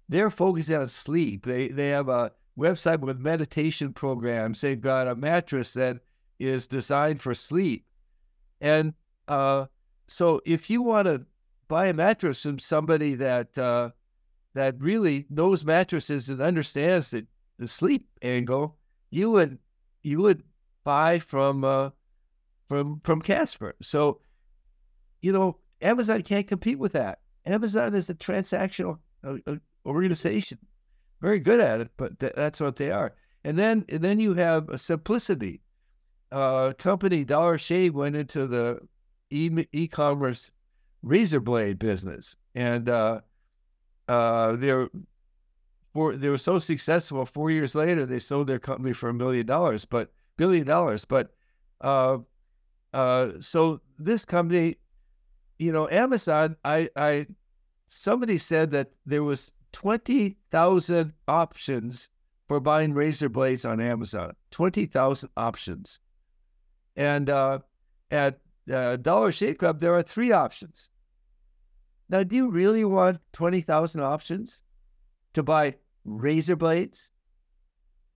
They're 0.10 0.30
focusing 0.30 0.78
on 0.78 0.88
sleep. 0.88 1.46
They 1.46 1.70
they 1.70 1.90
have 1.90 2.10
a 2.10 2.32
website 2.58 3.00
with 3.00 3.20
meditation 3.20 3.94
programs. 3.94 4.62
They've 4.62 4.80
got 4.80 5.08
a 5.08 5.16
mattress 5.16 5.74
that 5.74 6.00
is 6.40 6.68
designed 6.68 7.22
for 7.22 7.34
sleep. 7.34 7.86
And 8.60 8.94
uh, 9.28 9.66
so 10.08 10.42
if 10.46 10.70
you 10.70 10.82
want 10.82 11.08
to 11.08 11.26
buy 11.68 11.88
a 11.88 11.94
mattress 11.94 12.42
from 12.42 12.60
somebody 12.60 13.16
that 13.16 13.58
uh, 13.58 13.92
that 14.54 14.80
really 14.80 15.26
knows 15.30 15.66
mattresses 15.66 16.30
and 16.30 16.42
understands 16.42 17.12
the, 17.12 17.26
the 17.58 17.68
sleep 17.68 18.08
angle, 18.22 18.78
you 19.10 19.32
would 19.32 19.58
you 20.04 20.20
would 20.20 20.44
buy 20.84 21.20
from 21.20 21.64
uh, 21.64 21.90
from 22.68 23.00
from 23.04 23.22
Casper. 23.22 23.76
So, 23.82 24.20
you 25.22 25.32
know, 25.32 25.58
Amazon 25.82 26.22
can't 26.22 26.48
compete 26.48 26.80
with 26.80 26.94
that. 26.94 27.20
Amazon 27.46 27.94
is 27.96 28.10
a 28.10 28.16
transactional 28.16 29.00
uh, 29.26 29.38
uh, 29.48 29.56
organization, 29.86 30.58
very 31.22 31.40
good 31.40 31.60
at 31.60 31.82
it, 31.82 31.92
but 31.98 32.20
th- 32.20 32.34
that's 32.36 32.60
what 32.60 32.76
they 32.76 32.92
are. 32.92 33.14
And 33.44 33.58
then 33.58 33.86
and 33.90 34.04
then 34.04 34.20
you 34.20 34.34
have 34.34 34.70
a 34.70 34.78
simplicity. 34.78 35.62
Uh, 36.32 36.72
company 36.78 37.26
Dollar 37.26 37.58
Shave 37.58 37.94
went 37.94 38.16
into 38.16 38.48
the 38.48 38.80
e- 39.30 39.66
e-commerce 39.74 40.52
razor 41.02 41.42
blade 41.42 41.78
business, 41.78 42.38
and 42.56 42.88
uh, 42.88 43.20
uh, 44.12 44.58
they're 44.58 44.90
for 45.94 46.18
they 46.18 46.28
were 46.28 46.38
so 46.38 46.60
successful. 46.60 47.26
Four 47.26 47.50
years 47.50 47.76
later, 47.76 48.06
they 48.06 48.20
sold 48.20 48.48
their 48.48 48.60
company 48.60 48.92
for 48.92 49.08
a 49.08 49.14
million 49.14 49.46
dollars, 49.46 49.86
but 49.86 50.12
billion 50.36 50.68
dollars. 50.68 51.06
But 51.06 51.34
uh, 51.80 52.18
uh, 52.94 53.30
so 53.40 53.80
this 53.98 54.26
company, 54.26 54.76
you 55.60 55.72
know, 55.72 55.88
Amazon. 55.90 56.58
I, 56.66 56.90
I, 56.98 57.28
somebody 57.88 58.38
said 58.38 58.72
that 58.72 58.92
there 59.06 59.24
was 59.24 59.54
twenty 59.72 60.36
thousand 60.52 61.14
options 61.30 62.10
for 62.50 62.60
buying 62.60 62.94
razor 62.94 63.30
blades 63.30 63.64
on 63.64 63.80
Amazon. 63.80 64.34
Twenty 64.52 64.86
thousand 64.88 65.30
options, 65.38 66.00
and 66.98 67.30
uh, 67.30 67.60
at 68.12 68.42
uh, 68.70 68.98
Dollar 68.98 69.32
Shave 69.32 69.58
Club, 69.58 69.80
there 69.80 69.96
are 69.96 70.04
three 70.04 70.34
options. 70.34 70.90
Now, 72.12 72.24
do 72.24 72.36
you 72.36 72.52
really 72.52 72.84
want 72.84 73.22
20,000 73.32 74.02
options 74.02 74.64
to 75.34 75.42
buy 75.42 75.76
razor 76.04 76.58
blades? 76.58 77.10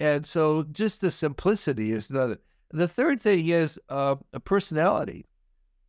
And 0.02 0.26
so 0.26 0.64
just 0.64 1.00
the 1.00 1.10
simplicity 1.10 1.94
is 1.94 2.10
another. 2.10 2.40
The 2.72 2.90
third 2.90 3.22
thing 3.22 3.48
is 3.48 3.80
uh, 3.88 4.16
a 4.34 4.40
personality. 4.42 5.26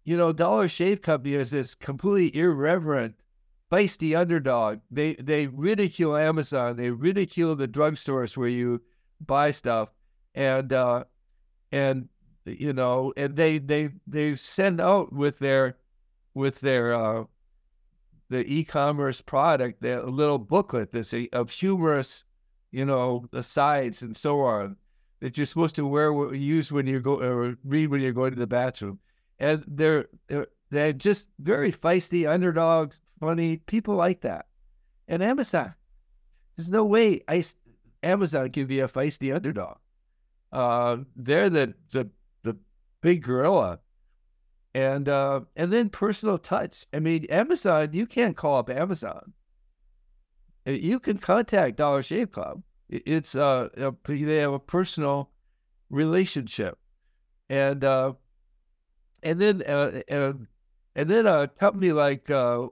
You 0.05 0.17
know, 0.17 0.33
Dollar 0.33 0.69
Shave 0.69 1.03
Company 1.03 1.35
is 1.35 1.51
this 1.51 1.75
completely 1.75 2.41
irreverent, 2.41 3.17
feisty 3.73 4.17
underdog. 4.17 4.79
They 4.89 5.15
they 5.15 5.49
ridicule 5.49 6.17
Amazon. 6.17 6.77
They 6.77 6.91
ridicule 6.91 7.57
the 7.57 7.67
drugstores 7.67 8.37
where 8.37 8.49
you 8.49 8.83
buy 9.21 9.51
stuff, 9.51 9.93
and 10.37 10.73
uh, 10.73 11.05
and 11.73 12.09
you 12.45 12.73
know, 12.73 13.13
and 13.17 13.35
they 13.35 13.59
they 13.59 13.89
they 14.07 14.37
send 14.37 14.81
out 14.81 15.13
with 15.13 15.41
their 15.41 15.77
with 16.35 16.61
their 16.61 16.95
uh, 16.95 17.25
the 18.29 18.45
e-commerce 18.53 19.21
product 19.21 19.81
the 19.83 20.03
little 20.03 20.39
booklet 20.39 20.93
that's 20.93 21.15
a, 21.15 21.29
of 21.33 21.51
humorous, 21.51 22.25
you 22.73 22.85
know, 22.85 23.25
asides 23.33 24.03
and 24.03 24.17
so 24.17 24.41
on 24.41 24.77
that 25.21 25.37
you're 25.37 25.47
supposed 25.47 25.77
to 25.77 25.87
wear 25.87 26.35
use 26.35 26.71
when 26.71 26.87
you 26.87 27.01
go 27.01 27.21
or 27.21 27.57
read 27.65 27.89
when 27.89 28.01
you're 28.01 28.13
going 28.13 28.33
to 28.33 28.39
the 28.39 28.47
bathroom, 28.47 28.99
and 29.39 29.65
they're 29.67 30.07
they're 30.29 30.47
they're 30.71 30.93
just 30.93 31.31
very 31.39 31.73
feisty 31.73 32.29
underdogs, 32.29 33.01
funny 33.21 33.59
people 33.67 33.95
like 33.95 34.21
that, 34.23 34.47
and 35.09 35.23
Amazon. 35.23 35.75
There's 36.57 36.71
no 36.71 36.85
way 36.85 37.23
I 37.29 37.45
Amazon 38.03 38.51
can 38.51 38.67
be 38.67 38.81
a 38.81 38.89
feisty 38.89 39.35
underdog. 39.35 39.77
Uh, 40.53 40.99
they're 41.17 41.51
the, 41.51 41.75
the 41.93 42.09
the 42.43 42.57
big 43.01 43.23
gorilla. 43.23 43.79
And 44.77 45.09
uh, 45.09 45.41
and 45.57 45.73
then 45.73 45.89
personal 45.89 46.37
touch. 46.37 46.85
I 46.93 46.99
mean, 46.99 47.25
Amazon, 47.31 47.95
you 47.95 48.07
can't 48.07 48.37
call 48.37 48.59
up 48.59 48.69
Amazon. 48.69 49.33
Uh, 50.69 50.73
you 50.73 51.01
can 51.01 51.17
contact 51.17 51.79
Dollar 51.79 52.03
Shave 52.03 52.31
Club. 52.31 52.63
It's 52.91 53.35
uh, 53.35 53.71
they 54.07 54.37
have 54.37 54.53
a 54.53 54.59
personal 54.59 55.31
relationship, 55.89 56.79
and 57.49 57.83
uh, 57.85 58.13
and 59.23 59.41
then 59.41 59.63
uh, 59.63 60.03
and, 60.09 60.47
and 60.95 61.09
then 61.09 61.27
a 61.27 61.49
company 61.49 61.93
like 61.93 62.29
uh, 62.29 62.67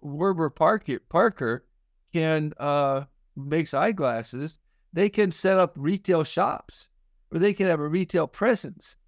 Parker, 0.54 0.98
Parker 1.08 1.64
can 2.12 2.52
uh, 2.58 3.04
makes 3.34 3.72
eyeglasses. 3.72 4.58
They 4.92 5.08
can 5.08 5.30
set 5.30 5.56
up 5.56 5.72
retail 5.74 6.22
shops, 6.22 6.88
or 7.32 7.38
they 7.38 7.54
can 7.54 7.66
have 7.66 7.80
a 7.80 7.88
retail 7.88 8.26
presence 8.26 8.98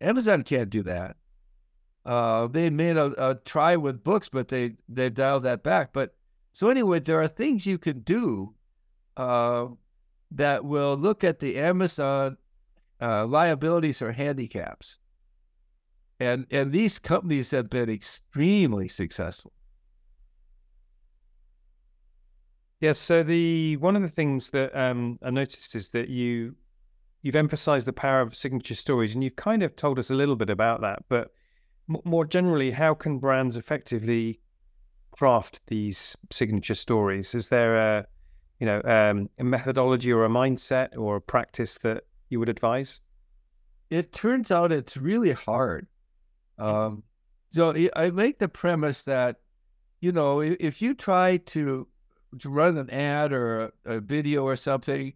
Amazon 0.00 0.42
can't 0.42 0.70
do 0.70 0.82
that. 0.82 1.16
Uh, 2.06 2.46
they 2.46 2.70
made 2.70 2.96
a, 2.96 3.30
a, 3.30 3.34
try 3.34 3.74
with 3.74 4.04
books, 4.04 4.28
but 4.28 4.46
they 4.46 4.74
they 4.88 5.10
dialed 5.10 5.42
that 5.42 5.64
back. 5.64 5.92
But 5.92 6.14
so 6.52 6.70
anyway, 6.70 7.00
there 7.00 7.20
are 7.20 7.26
things 7.26 7.66
you 7.66 7.78
can 7.78 7.98
do 8.00 8.54
uh, 9.16 9.66
that 10.30 10.64
will 10.64 10.96
look 10.96 11.24
at 11.24 11.40
the 11.40 11.58
Amazon 11.58 12.36
uh, 13.02 13.26
liabilities 13.26 14.02
or 14.02 14.12
handicaps, 14.12 15.00
and 16.20 16.46
and 16.52 16.70
these 16.70 17.00
companies 17.00 17.50
have 17.50 17.68
been 17.68 17.90
extremely 17.90 18.86
successful. 18.86 19.52
Yes. 22.80 23.00
So 23.00 23.24
the 23.24 23.78
one 23.78 23.96
of 23.96 24.02
the 24.02 24.08
things 24.08 24.50
that 24.50 24.76
um, 24.78 25.18
I 25.24 25.30
noticed 25.30 25.74
is 25.74 25.88
that 25.88 26.08
you 26.08 26.54
you've 27.22 27.34
emphasized 27.34 27.88
the 27.88 27.92
power 27.92 28.20
of 28.20 28.36
signature 28.36 28.76
stories, 28.76 29.16
and 29.16 29.24
you've 29.24 29.34
kind 29.34 29.64
of 29.64 29.74
told 29.74 29.98
us 29.98 30.10
a 30.10 30.14
little 30.14 30.36
bit 30.36 30.50
about 30.50 30.82
that. 30.82 31.02
But 31.08 31.32
more 32.04 32.24
generally, 32.24 32.70
how 32.70 32.94
can 32.94 33.18
brands 33.18 33.56
effectively 33.56 34.40
craft 35.12 35.60
these 35.66 36.16
signature 36.30 36.74
stories? 36.74 37.34
Is 37.34 37.48
there 37.48 37.76
a 37.76 38.06
you 38.60 38.66
know 38.66 38.80
um, 38.84 39.28
a 39.38 39.44
methodology 39.44 40.12
or 40.12 40.24
a 40.24 40.28
mindset 40.28 40.96
or 40.96 41.16
a 41.16 41.20
practice 41.20 41.78
that 41.78 42.04
you 42.28 42.38
would 42.38 42.48
advise? 42.48 43.00
It 43.90 44.12
turns 44.12 44.50
out 44.50 44.72
it's 44.72 44.96
really 44.96 45.32
hard. 45.32 45.86
Um, 46.58 47.02
so 47.48 47.74
I 47.94 48.10
make 48.10 48.38
the 48.38 48.48
premise 48.48 49.02
that 49.02 49.36
you 50.00 50.12
know 50.12 50.40
if 50.40 50.82
you 50.82 50.94
try 50.94 51.38
to 51.38 51.86
to 52.40 52.50
run 52.50 52.76
an 52.76 52.90
ad 52.90 53.32
or 53.32 53.60
a, 53.60 53.96
a 53.96 54.00
video 54.00 54.44
or 54.44 54.56
something, 54.56 55.12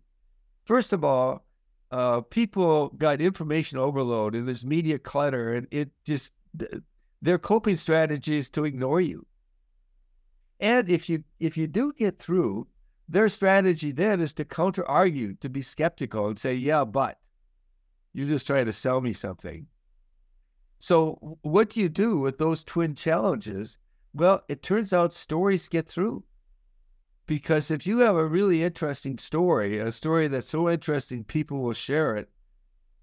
first 0.65 0.93
of 0.93 1.05
all, 1.05 1.45
uh, 1.91 2.21
people 2.21 2.89
got 2.91 3.21
information 3.21 3.79
overload 3.79 4.35
and 4.35 4.47
there's 4.47 4.65
media 4.65 4.99
clutter, 4.99 5.55
and 5.55 5.67
it 5.71 5.91
just 6.05 6.33
their 7.23 7.39
coping 7.39 7.77
strategy 7.77 8.37
is 8.37 8.51
to 8.51 8.65
ignore 8.65 9.01
you. 9.01 9.27
And 10.59 10.91
if 10.91 11.09
you 11.09 11.25
if 11.39 11.57
you 11.57 11.67
do 11.67 11.93
get 11.93 12.19
through, 12.19 12.67
their 13.09 13.29
strategy 13.29 13.93
then 13.93 14.21
is 14.21 14.35
to 14.35 14.45
counter 14.45 14.87
argue, 14.87 15.35
to 15.37 15.49
be 15.49 15.63
skeptical 15.63 16.29
and 16.29 16.39
say, 16.39 16.55
"Yeah, 16.55 16.85
but 16.85 17.19
you're 18.13 18.29
just 18.29 18.47
trying 18.47 18.67
to 18.67 18.73
sell 18.73 19.01
me 19.01 19.13
something." 19.13 19.67
So, 20.79 21.39
what 21.43 21.71
do 21.71 21.81
you 21.81 21.89
do 21.89 22.19
with 22.19 22.39
those 22.39 22.65
twin 22.65 22.95
challenges? 22.95 23.79
Well, 24.15 24.43
it 24.49 24.63
turns 24.63 24.93
out 24.93 25.13
stories 25.13 25.69
get 25.69 25.87
through. 25.87 26.25
Because 27.27 27.71
if 27.71 27.87
you 27.87 27.99
have 27.99 28.17
a 28.17 28.27
really 28.27 28.63
interesting 28.63 29.17
story, 29.19 29.79
a 29.79 29.93
story 29.93 30.27
that's 30.27 30.49
so 30.49 30.69
interesting, 30.69 31.23
people 31.23 31.61
will 31.61 31.75
share 31.75 32.17
it. 32.17 32.29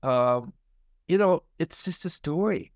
Um, 0.04 0.54
you 1.08 1.18
know, 1.18 1.44
it's 1.60 1.86
just 1.86 2.04
a 2.04 2.10
story. 2.10 2.74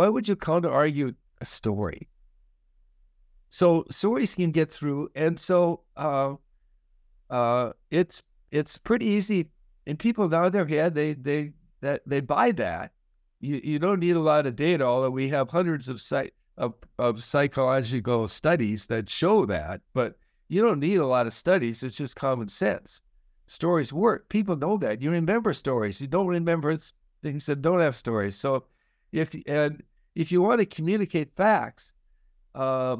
Why 0.00 0.08
would 0.08 0.26
you 0.26 0.34
counter 0.34 0.72
argue 0.72 1.12
a 1.42 1.44
story? 1.44 2.08
So 3.50 3.84
stories 3.90 4.34
can 4.34 4.50
get 4.50 4.70
through, 4.70 5.10
and 5.14 5.38
so 5.38 5.82
uh, 5.94 6.36
uh, 7.28 7.72
it's 7.90 8.22
it's 8.50 8.78
pretty 8.78 9.04
easy. 9.04 9.50
And 9.86 9.98
people 9.98 10.26
nod 10.26 10.54
their 10.54 10.66
head; 10.66 10.94
they 10.94 11.12
they 11.12 11.52
that 11.82 12.00
they 12.06 12.22
buy 12.22 12.52
that. 12.52 12.92
You 13.40 13.60
you 13.62 13.78
don't 13.78 14.00
need 14.00 14.16
a 14.16 14.20
lot 14.20 14.46
of 14.46 14.56
data, 14.56 14.84
although 14.84 15.10
we 15.10 15.28
have 15.28 15.50
hundreds 15.50 15.90
of 15.90 16.00
site 16.00 16.32
of, 16.56 16.72
of 16.98 17.22
psychological 17.22 18.26
studies 18.26 18.86
that 18.86 19.10
show 19.10 19.44
that. 19.44 19.82
But 19.92 20.16
you 20.48 20.62
don't 20.62 20.80
need 20.80 20.96
a 20.96 21.06
lot 21.06 21.26
of 21.26 21.34
studies. 21.34 21.82
It's 21.82 21.98
just 21.98 22.16
common 22.16 22.48
sense. 22.48 23.02
Stories 23.48 23.92
work. 23.92 24.30
People 24.30 24.56
know 24.56 24.78
that. 24.78 25.02
You 25.02 25.10
remember 25.10 25.52
stories. 25.52 26.00
You 26.00 26.06
don't 26.06 26.26
remember 26.26 26.74
things 27.22 27.44
that 27.44 27.60
don't 27.60 27.80
have 27.80 27.96
stories. 27.96 28.34
So 28.34 28.64
if 29.12 29.34
and 29.46 29.82
if 30.14 30.32
you 30.32 30.42
want 30.42 30.60
to 30.60 30.66
communicate 30.66 31.36
facts, 31.36 31.94
uh, 32.54 32.96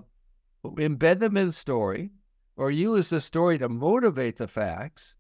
embed 0.65 1.21
them 1.21 1.37
in 1.37 1.49
a 1.49 1.53
story, 1.53 2.11
or 2.57 2.71
use 2.71 3.11
the 3.11 3.21
story 3.21 3.59
to 3.59 3.69
motivate 3.69 4.37
the 4.37 4.49
facts, 4.49 5.17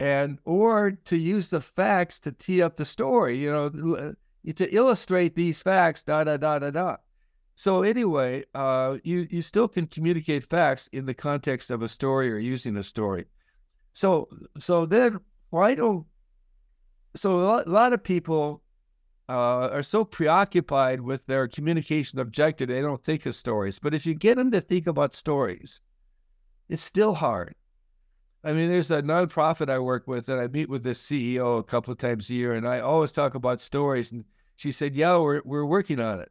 and 0.00 0.38
or 0.44 0.92
to 1.04 1.16
use 1.16 1.48
the 1.48 1.60
facts 1.60 2.20
to 2.20 2.32
tee 2.32 2.62
up 2.62 2.76
the 2.76 2.84
story. 2.84 3.36
You 3.36 3.50
know, 3.50 4.14
to 4.52 4.74
illustrate 4.74 5.34
these 5.34 5.62
facts. 5.62 6.04
Da 6.04 6.24
da 6.24 6.36
da 6.36 6.58
da 6.58 6.70
da. 6.70 6.96
So 7.56 7.82
anyway, 7.82 8.44
uh, 8.54 8.98
you 9.04 9.26
you 9.30 9.40
still 9.40 9.68
can 9.68 9.86
communicate 9.86 10.44
facts 10.44 10.88
in 10.88 11.06
the 11.06 11.14
context 11.14 11.70
of 11.70 11.82
a 11.82 11.88
story 11.88 12.32
or 12.32 12.38
using 12.38 12.76
a 12.76 12.82
story. 12.82 13.26
So 13.92 14.28
so 14.58 14.86
then 14.86 15.20
why 15.50 15.74
don't 15.76 16.06
so 17.14 17.40
a 17.40 17.44
lot, 17.44 17.66
a 17.66 17.70
lot 17.70 17.92
of 17.92 18.02
people 18.02 18.63
uh, 19.28 19.68
are 19.68 19.82
so 19.82 20.04
preoccupied 20.04 21.00
with 21.00 21.24
their 21.26 21.48
communication 21.48 22.18
objective, 22.18 22.68
they 22.68 22.80
don't 22.80 23.02
think 23.02 23.26
of 23.26 23.34
stories. 23.34 23.78
But 23.78 23.94
if 23.94 24.06
you 24.06 24.14
get 24.14 24.36
them 24.36 24.50
to 24.50 24.60
think 24.60 24.86
about 24.86 25.14
stories, 25.14 25.80
it's 26.68 26.82
still 26.82 27.14
hard. 27.14 27.54
I 28.44 28.52
mean, 28.52 28.68
there's 28.68 28.90
a 28.90 29.02
nonprofit 29.02 29.70
I 29.70 29.78
work 29.78 30.06
with, 30.06 30.28
and 30.28 30.38
I 30.38 30.48
meet 30.48 30.68
with 30.68 30.82
this 30.82 31.02
CEO 31.02 31.58
a 31.58 31.62
couple 31.62 31.92
of 31.92 31.98
times 31.98 32.28
a 32.28 32.34
year, 32.34 32.52
and 32.52 32.68
I 32.68 32.80
always 32.80 33.12
talk 33.12 33.34
about 33.34 33.60
stories. 33.60 34.12
And 34.12 34.24
she 34.56 34.70
said, 34.70 34.94
"Yeah, 34.94 35.16
we're 35.16 35.40
we're 35.44 35.64
working 35.64 35.98
on 35.98 36.20
it." 36.20 36.30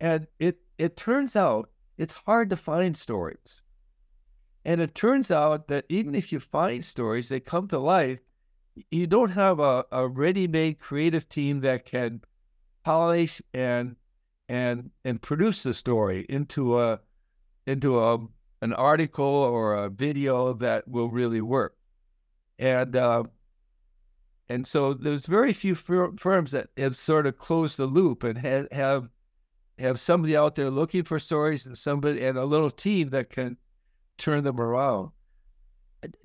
And 0.00 0.28
it 0.38 0.58
it 0.78 0.96
turns 0.96 1.34
out 1.34 1.70
it's 1.98 2.14
hard 2.14 2.50
to 2.50 2.56
find 2.56 2.96
stories. 2.96 3.62
And 4.64 4.80
it 4.80 4.94
turns 4.94 5.30
out 5.30 5.68
that 5.68 5.84
even 5.88 6.14
if 6.14 6.32
you 6.32 6.40
find 6.40 6.84
stories, 6.84 7.28
they 7.28 7.40
come 7.40 7.68
to 7.68 7.78
life. 7.78 8.20
You 8.90 9.06
don't 9.06 9.30
have 9.30 9.60
a, 9.60 9.84
a 9.92 10.08
ready-made 10.08 10.78
creative 10.78 11.28
team 11.28 11.60
that 11.60 11.84
can 11.84 12.22
polish 12.84 13.40
and 13.52 13.96
and 14.48 14.90
and 15.04 15.22
produce 15.22 15.62
the 15.62 15.72
story 15.72 16.26
into 16.28 16.78
a 16.78 17.00
into 17.66 17.98
a 17.98 18.18
an 18.62 18.72
article 18.72 19.24
or 19.24 19.74
a 19.74 19.90
video 19.90 20.52
that 20.54 20.88
will 20.88 21.08
really 21.08 21.40
work. 21.40 21.76
And 22.58 22.96
uh, 22.96 23.24
and 24.48 24.66
so 24.66 24.94
there's 24.94 25.26
very 25.26 25.52
few 25.52 25.74
fir- 25.74 26.12
firms 26.18 26.50
that 26.50 26.68
have 26.76 26.96
sort 26.96 27.26
of 27.26 27.38
closed 27.38 27.76
the 27.76 27.86
loop 27.86 28.24
and 28.24 28.38
ha- 28.38 28.66
have 28.72 29.08
have 29.78 29.98
somebody 29.98 30.36
out 30.36 30.54
there 30.54 30.70
looking 30.70 31.02
for 31.04 31.18
stories 31.18 31.66
and 31.66 31.76
somebody 31.76 32.24
and 32.24 32.38
a 32.38 32.44
little 32.44 32.70
team 32.70 33.10
that 33.10 33.30
can 33.30 33.56
turn 34.18 34.44
them 34.44 34.60
around. 34.60 35.10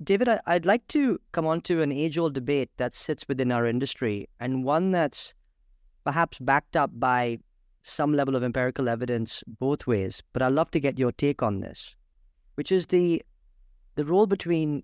David, 0.02 0.28
I'd 0.46 0.66
like 0.66 0.86
to 0.88 1.20
come 1.32 1.46
on 1.46 1.60
to 1.62 1.82
an 1.82 1.92
age 1.92 2.18
old 2.18 2.34
debate 2.34 2.70
that 2.76 2.94
sits 2.94 3.26
within 3.28 3.52
our 3.52 3.66
industry 3.66 4.28
and 4.38 4.64
one 4.64 4.90
that's 4.90 5.34
perhaps 6.04 6.38
backed 6.38 6.76
up 6.76 6.90
by 6.94 7.38
some 7.82 8.12
level 8.12 8.36
of 8.36 8.42
empirical 8.42 8.88
evidence 8.88 9.42
both 9.46 9.86
ways, 9.86 10.22
but 10.32 10.42
I'd 10.42 10.52
love 10.52 10.70
to 10.72 10.80
get 10.80 10.98
your 10.98 11.12
take 11.12 11.42
on 11.42 11.60
this, 11.60 11.96
which 12.54 12.70
is 12.70 12.86
the 12.86 13.22
the 13.96 14.04
role 14.04 14.26
between 14.26 14.82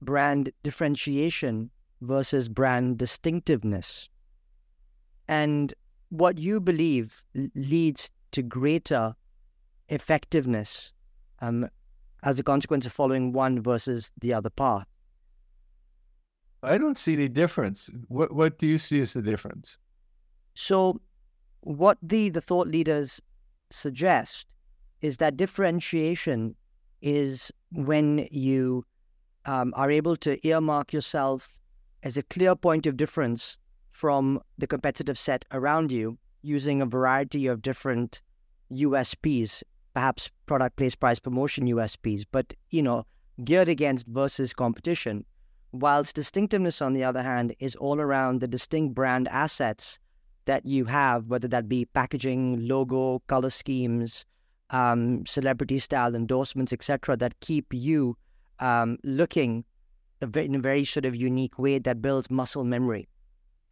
brand 0.00 0.50
differentiation 0.62 1.70
versus 2.00 2.48
brand 2.48 2.98
distinctiveness. 2.98 4.08
And 5.26 5.74
what 6.10 6.38
you 6.38 6.60
believe 6.60 7.24
leads 7.54 8.10
to 8.32 8.42
greater 8.42 9.14
effectiveness 9.88 10.92
um, 11.40 11.68
as 12.24 12.38
a 12.38 12.42
consequence 12.42 12.86
of 12.86 12.92
following 12.92 13.32
one 13.32 13.62
versus 13.62 14.10
the 14.18 14.32
other 14.32 14.50
path? 14.50 14.86
I 16.62 16.78
don't 16.78 16.98
see 16.98 17.12
any 17.12 17.28
difference. 17.28 17.90
What 18.08 18.34
what 18.34 18.58
do 18.58 18.66
you 18.66 18.78
see 18.78 19.00
as 19.00 19.12
the 19.12 19.22
difference? 19.22 19.78
So, 20.54 21.00
what 21.60 21.98
the 22.02 22.30
the 22.30 22.40
thought 22.40 22.68
leaders 22.68 23.20
suggest 23.70 24.46
is 25.02 25.18
that 25.18 25.36
differentiation 25.36 26.56
is 27.02 27.52
when 27.70 28.26
you 28.30 28.86
um, 29.44 29.74
are 29.76 29.90
able 29.90 30.16
to 30.16 30.46
earmark 30.46 30.92
yourself 30.94 31.60
as 32.02 32.16
a 32.16 32.22
clear 32.22 32.56
point 32.56 32.86
of 32.86 32.96
difference 32.96 33.58
from 33.90 34.40
the 34.56 34.66
competitive 34.66 35.18
set 35.18 35.44
around 35.52 35.92
you 35.92 36.18
using 36.40 36.80
a 36.80 36.86
variety 36.86 37.46
of 37.46 37.60
different 37.60 38.22
USPs 38.72 39.62
perhaps 39.94 40.30
product 40.46 40.76
place 40.76 40.94
price 40.94 41.18
promotion 41.18 41.66
USPs, 41.66 42.24
but 42.30 42.52
you 42.70 42.82
know, 42.82 43.06
geared 43.44 43.68
against 43.68 44.06
versus 44.08 44.52
competition. 44.52 45.24
Whilst 45.72 46.14
distinctiveness, 46.14 46.80
on 46.82 46.92
the 46.92 47.02
other 47.02 47.22
hand, 47.22 47.54
is 47.58 47.74
all 47.76 48.00
around 48.00 48.40
the 48.40 48.46
distinct 48.46 48.94
brand 48.94 49.26
assets 49.28 49.98
that 50.44 50.64
you 50.66 50.84
have, 50.84 51.26
whether 51.26 51.48
that 51.48 51.68
be 51.68 51.84
packaging, 51.86 52.68
logo, 52.68 53.20
color 53.26 53.50
schemes, 53.50 54.24
um, 54.70 55.24
celebrity 55.26 55.78
style 55.78 56.14
endorsements, 56.14 56.72
etc., 56.72 57.16
that 57.16 57.40
keep 57.40 57.72
you 57.72 58.16
um, 58.60 58.98
looking 59.02 59.64
in 60.20 60.54
a 60.54 60.58
very 60.58 60.84
sort 60.84 61.04
of 61.04 61.16
unique 61.16 61.58
way 61.58 61.78
that 61.78 62.00
builds 62.00 62.30
muscle 62.30 62.64
memory. 62.64 63.08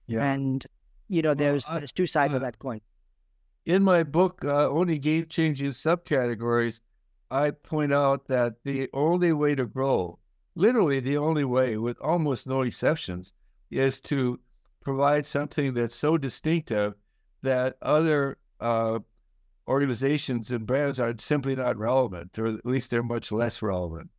Yeah. 0.07 0.33
And 0.33 0.67
you 1.09 1.23
know, 1.23 1.35
there's 1.35 1.69
I, 1.69 1.79
there's 1.79 1.93
two 1.93 2.07
sides 2.07 2.35
uh, 2.35 2.37
of 2.37 2.43
that 2.43 2.59
coin 2.59 2.81
in 3.65 3.83
my 3.83 4.03
book, 4.03 4.45
uh, 4.45 4.69
Only 4.69 4.99
Game 4.99 5.27
Changing 5.27 5.71
Subcategories, 5.71 6.81
I 7.31 7.51
point 7.51 7.93
out 7.93 8.27
that 8.29 8.63
the 8.65 8.89
only 8.93 9.33
way 9.33 9.55
to 9.55 9.67
grow, 9.67 10.19
literally 10.55 11.01
the 11.01 11.17
only 11.17 11.45
way, 11.45 11.77
with 11.77 12.01
almost 12.01 12.47
no 12.47 12.63
exceptions, 12.63 13.33
is 13.71 14.01
to 14.03 14.39
provide 14.81 15.25
something 15.25 15.73
that's 15.75 15.95
so 15.95 16.19
distinctive 16.19 16.95
that 17.43 17.77
other 17.81 18.39
uh, 18.61 18.99
organizations 19.69 20.51
and 20.51 20.67
brands 20.67 21.01
are 21.01 21.15
simply 21.19 21.57
not 21.57 21.79
relevant, 21.79 22.39
or 22.39 22.47
at 22.47 22.67
least 22.67 22.91
they're 22.91 23.03
much 23.03 23.33
less 23.33 23.63
relevant. 23.63 24.11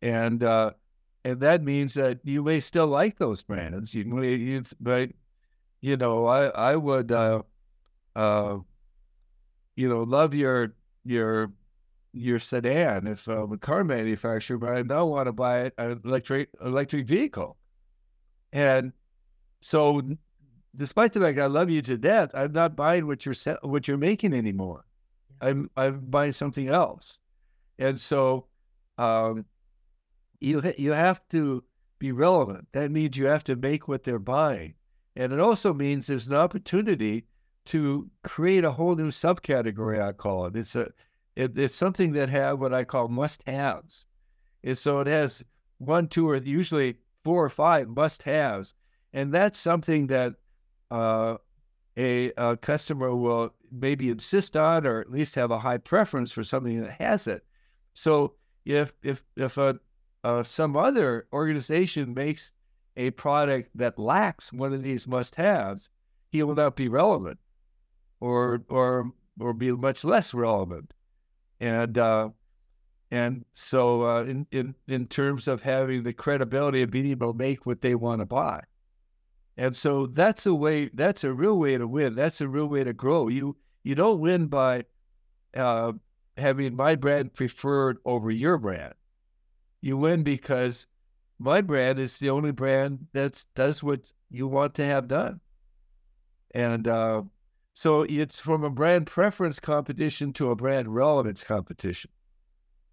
And 0.00 0.42
uh, 0.42 0.72
and 1.24 1.40
that 1.40 1.62
means 1.62 1.94
that 1.94 2.20
you 2.24 2.42
may 2.42 2.60
still 2.60 2.86
like 2.86 3.18
those 3.18 3.42
brands. 3.42 3.94
You, 3.94 4.22
you 4.22 4.62
but 4.80 5.10
you 5.82 5.96
know, 5.96 6.26
I 6.26 6.46
I 6.46 6.76
would 6.76 7.12
uh, 7.12 7.42
uh, 8.20 8.58
you 9.76 9.88
know, 9.88 10.02
love 10.02 10.34
your 10.34 10.74
your 11.04 11.52
your 12.12 12.38
sedan 12.38 13.06
if 13.06 13.26
I'm 13.28 13.52
a 13.52 13.56
car 13.58 13.82
manufacturer, 13.82 14.58
but 14.58 14.70
I 14.70 14.82
now 14.82 15.06
want 15.06 15.26
to 15.26 15.32
buy 15.32 15.70
an 15.78 16.02
electric 16.04 16.50
electric 16.62 17.06
vehicle. 17.06 17.56
And 18.52 18.92
so, 19.60 20.02
despite 20.76 21.14
the 21.14 21.20
fact 21.20 21.38
I 21.38 21.46
love 21.46 21.70
you 21.70 21.80
to 21.80 21.96
death, 21.96 22.30
I'm 22.34 22.52
not 22.52 22.76
buying 22.76 23.06
what 23.06 23.24
you're 23.24 23.34
what 23.62 23.88
you're 23.88 23.96
making 23.96 24.34
anymore. 24.34 24.84
I'm 25.40 25.70
I'm 25.78 26.00
buying 26.00 26.32
something 26.32 26.68
else. 26.68 27.20
And 27.78 27.98
so, 27.98 28.48
um, 28.98 29.46
you 30.40 30.60
you 30.76 30.92
have 30.92 31.26
to 31.30 31.64
be 31.98 32.12
relevant. 32.12 32.68
That 32.72 32.90
means 32.90 33.16
you 33.16 33.28
have 33.28 33.44
to 33.44 33.56
make 33.56 33.88
what 33.88 34.04
they're 34.04 34.18
buying, 34.18 34.74
and 35.16 35.32
it 35.32 35.40
also 35.40 35.72
means 35.72 36.06
there's 36.06 36.28
an 36.28 36.34
opportunity 36.34 37.24
to 37.70 38.10
create 38.24 38.64
a 38.64 38.72
whole 38.72 38.96
new 38.96 39.10
subcategory. 39.10 40.02
I 40.02 40.10
call 40.10 40.46
it. 40.46 40.56
It's 40.56 40.74
a 40.74 40.90
it, 41.36 41.56
it's 41.56 41.74
something 41.74 42.12
that 42.14 42.28
have 42.28 42.58
what 42.58 42.74
I 42.74 42.82
call 42.82 43.06
must-haves. 43.06 44.08
And 44.64 44.76
so 44.76 44.98
it 44.98 45.06
has 45.06 45.44
one, 45.78 46.08
two, 46.08 46.28
or 46.28 46.36
usually 46.36 46.96
four 47.22 47.44
or 47.44 47.48
five 47.48 47.88
must-haves, 47.88 48.74
and 49.12 49.32
that's 49.32 49.56
something 49.56 50.08
that 50.08 50.34
uh, 50.90 51.36
a, 51.96 52.32
a, 52.36 52.56
customer 52.56 53.14
will 53.14 53.54
maybe 53.70 54.10
insist 54.10 54.56
on, 54.56 54.84
or 54.84 55.00
at 55.00 55.12
least 55.12 55.36
have 55.36 55.52
a 55.52 55.60
high 55.60 55.78
preference 55.78 56.32
for 56.32 56.42
something 56.42 56.80
that 56.80 57.00
has 57.00 57.28
it. 57.28 57.44
So 57.94 58.34
if 58.64 58.92
if 59.04 59.22
if 59.36 59.58
a, 59.58 59.78
uh, 60.24 60.42
some 60.42 60.76
other 60.76 61.28
organization 61.32 62.14
makes 62.14 62.52
a 62.96 63.12
product 63.12 63.70
that 63.76 63.96
lacks 63.96 64.52
one 64.52 64.72
of 64.72 64.82
these 64.82 65.06
must-haves, 65.06 65.88
he 66.32 66.42
will 66.42 66.56
not 66.56 66.74
be 66.74 66.88
relevant 66.88 67.38
or 68.20 68.62
or 68.68 69.12
or 69.38 69.52
be 69.52 69.72
much 69.72 70.04
less 70.04 70.34
relevant. 70.34 70.92
And 71.60 71.98
uh, 71.98 72.30
and 73.10 73.44
so 73.52 74.02
uh, 74.02 74.22
in, 74.22 74.46
in 74.50 74.74
in 74.86 75.06
terms 75.06 75.48
of 75.48 75.62
having 75.62 76.02
the 76.02 76.12
credibility 76.12 76.82
of 76.82 76.90
being 76.90 77.08
able 77.08 77.32
to 77.32 77.38
make 77.38 77.66
what 77.66 77.80
they 77.80 77.94
want 77.94 78.20
to 78.20 78.26
buy. 78.26 78.62
And 79.56 79.74
so 79.74 80.06
that's 80.06 80.46
a 80.46 80.54
way 80.54 80.90
that's 80.94 81.24
a 81.24 81.32
real 81.32 81.58
way 81.58 81.76
to 81.76 81.86
win. 81.86 82.14
That's 82.14 82.40
a 82.40 82.48
real 82.48 82.66
way 82.66 82.84
to 82.84 82.92
grow. 82.92 83.28
You 83.28 83.56
you 83.82 83.94
don't 83.94 84.20
win 84.20 84.46
by 84.46 84.84
uh, 85.54 85.92
having 86.36 86.76
my 86.76 86.94
brand 86.94 87.34
preferred 87.34 87.98
over 88.04 88.30
your 88.30 88.58
brand. 88.58 88.94
You 89.80 89.96
win 89.96 90.22
because 90.22 90.86
my 91.38 91.62
brand 91.62 91.98
is 91.98 92.18
the 92.18 92.30
only 92.30 92.52
brand 92.52 93.06
that 93.12 93.44
does 93.54 93.82
what 93.82 94.12
you 94.30 94.46
want 94.46 94.74
to 94.74 94.84
have 94.84 95.08
done. 95.08 95.40
And 96.54 96.86
uh, 96.86 97.22
so 97.80 98.02
it's 98.02 98.38
from 98.38 98.62
a 98.62 98.68
brand 98.68 99.06
preference 99.06 99.58
competition 99.58 100.34
to 100.34 100.50
a 100.50 100.54
brand 100.54 100.94
relevance 100.94 101.42
competition. 101.42 102.10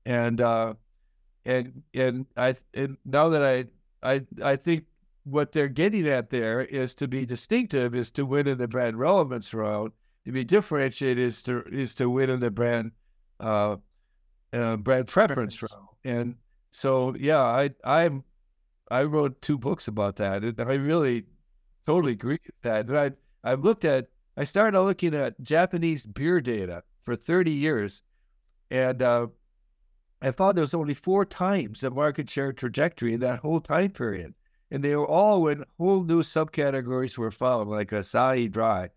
And 0.05 0.39
uh, 0.39 0.75
and 1.43 1.83
and 1.93 2.25
I 2.37 2.55
and 2.73 2.95
now 3.03 3.27
that 3.27 3.43
I 3.43 3.65
I 4.01 4.21
I 4.41 4.55
think 4.55 4.85
what 5.25 5.51
they're 5.51 5.67
getting 5.67 6.07
at 6.07 6.29
there 6.29 6.61
is 6.61 6.95
to 6.95 7.07
be 7.09 7.25
distinctive 7.25 7.95
is 7.95 8.13
to 8.13 8.25
win 8.25 8.47
in 8.47 8.59
the 8.59 8.67
brand 8.69 8.97
relevance 8.97 9.53
round. 9.53 9.91
To 10.25 10.31
be 10.31 10.45
differentiated 10.45 11.19
is 11.19 11.43
to 11.43 11.63
is 11.69 11.93
to 11.95 12.09
win 12.09 12.29
in 12.29 12.39
the 12.39 12.49
brand 12.49 12.91
uh, 13.41 13.75
uh, 14.53 14.77
brand 14.77 15.07
preference, 15.09 15.57
preference 15.57 15.63
round. 15.63 15.87
And 16.05 16.35
so 16.71 17.13
yeah, 17.19 17.41
I 17.43 17.71
I 17.83 18.09
I 18.89 19.03
wrote 19.03 19.41
two 19.41 19.57
books 19.57 19.89
about 19.89 20.15
that, 20.15 20.45
and 20.45 20.61
I 20.61 20.75
really 20.75 21.25
totally 21.85 22.13
agree 22.13 22.39
with 22.45 22.61
that. 22.61 22.87
And 22.87 22.97
I 22.97 23.11
I've 23.43 23.65
looked 23.65 23.83
at 23.83 24.07
I 24.37 24.43
started 24.43 24.79
looking 24.79 25.15
at 25.15 25.41
Japanese 25.41 26.05
beer 26.05 26.39
data 26.39 26.83
for 27.01 27.15
30 27.15 27.51
years, 27.51 28.03
and 28.69 29.01
uh, 29.01 29.27
I 30.21 30.31
found 30.31 30.55
there 30.55 30.61
was 30.61 30.75
only 30.75 30.93
four 30.93 31.25
times 31.25 31.83
a 31.83 31.89
market 31.89 32.29
share 32.29 32.53
trajectory 32.53 33.13
in 33.13 33.19
that 33.21 33.39
whole 33.39 33.59
time 33.59 33.89
period. 33.89 34.35
and 34.69 34.83
they 34.83 34.95
were 34.95 35.07
all 35.07 35.41
when 35.41 35.63
whole 35.77 36.03
new 36.03 36.21
subcategories 36.21 37.17
were 37.17 37.31
found, 37.31 37.69
like 37.69 37.89
Asahi 37.89 38.51
Dry, 38.51 38.89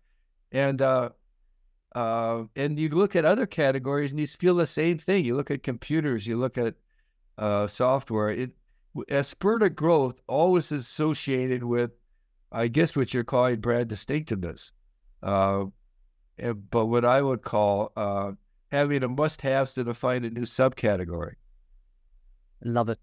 and 0.51 0.81
uh, 0.81 1.09
uh, 1.95 2.43
and 2.55 2.79
you 2.79 2.89
look 2.89 3.15
at 3.15 3.25
other 3.25 3.45
categories 3.45 4.11
and 4.11 4.19
you 4.19 4.27
feel 4.27 4.55
the 4.55 4.65
same 4.65 4.97
thing. 4.97 5.25
You 5.25 5.35
look 5.35 5.51
at 5.51 5.63
computers, 5.63 6.27
you 6.27 6.37
look 6.37 6.57
at 6.57 6.75
uh, 7.37 7.67
software. 7.67 8.29
It 8.29 8.51
a 9.09 9.23
spurt 9.23 9.63
of 9.63 9.75
growth 9.75 10.21
always 10.27 10.71
associated 10.71 11.63
with, 11.63 11.91
I 12.51 12.67
guess, 12.67 12.95
what 12.95 13.13
you're 13.13 13.23
calling 13.23 13.59
brand 13.59 13.87
distinctiveness, 13.87 14.73
uh, 15.23 15.65
but 16.69 16.85
what 16.85 17.05
I 17.05 17.21
would 17.21 17.41
call 17.41 17.91
uh, 17.95 18.31
having 18.71 19.03
a 19.03 19.09
must-haves 19.09 19.73
to 19.75 19.83
define 19.83 20.25
a 20.25 20.29
new 20.29 20.41
subcategory. 20.41 21.33
Love 22.63 22.89
it. 22.89 22.99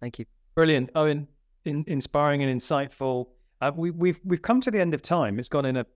Thank 0.00 0.18
you. 0.18 0.26
Brilliant. 0.54 0.90
Oh, 0.94 1.06
in, 1.06 1.28
in, 1.64 1.84
inspiring 1.86 2.42
and 2.42 2.60
insightful. 2.60 3.28
Uh, 3.60 3.70
we, 3.74 3.90
we've 3.90 4.20
we've 4.24 4.42
come 4.42 4.60
to 4.60 4.70
the 4.70 4.80
end 4.80 4.94
of 4.94 5.02
time. 5.02 5.38
It's 5.38 5.48
gone 5.48 5.64
in 5.64 5.76
a 5.76 5.86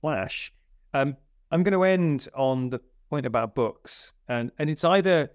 flash. 0.00 0.52
Um, 0.94 1.16
I'm 1.50 1.62
going 1.62 1.72
to 1.72 1.84
end 1.84 2.28
on 2.34 2.70
the 2.70 2.80
point 3.08 3.26
about 3.26 3.54
books, 3.54 4.12
and 4.28 4.52
and 4.58 4.70
it's 4.70 4.84
either 4.84 5.30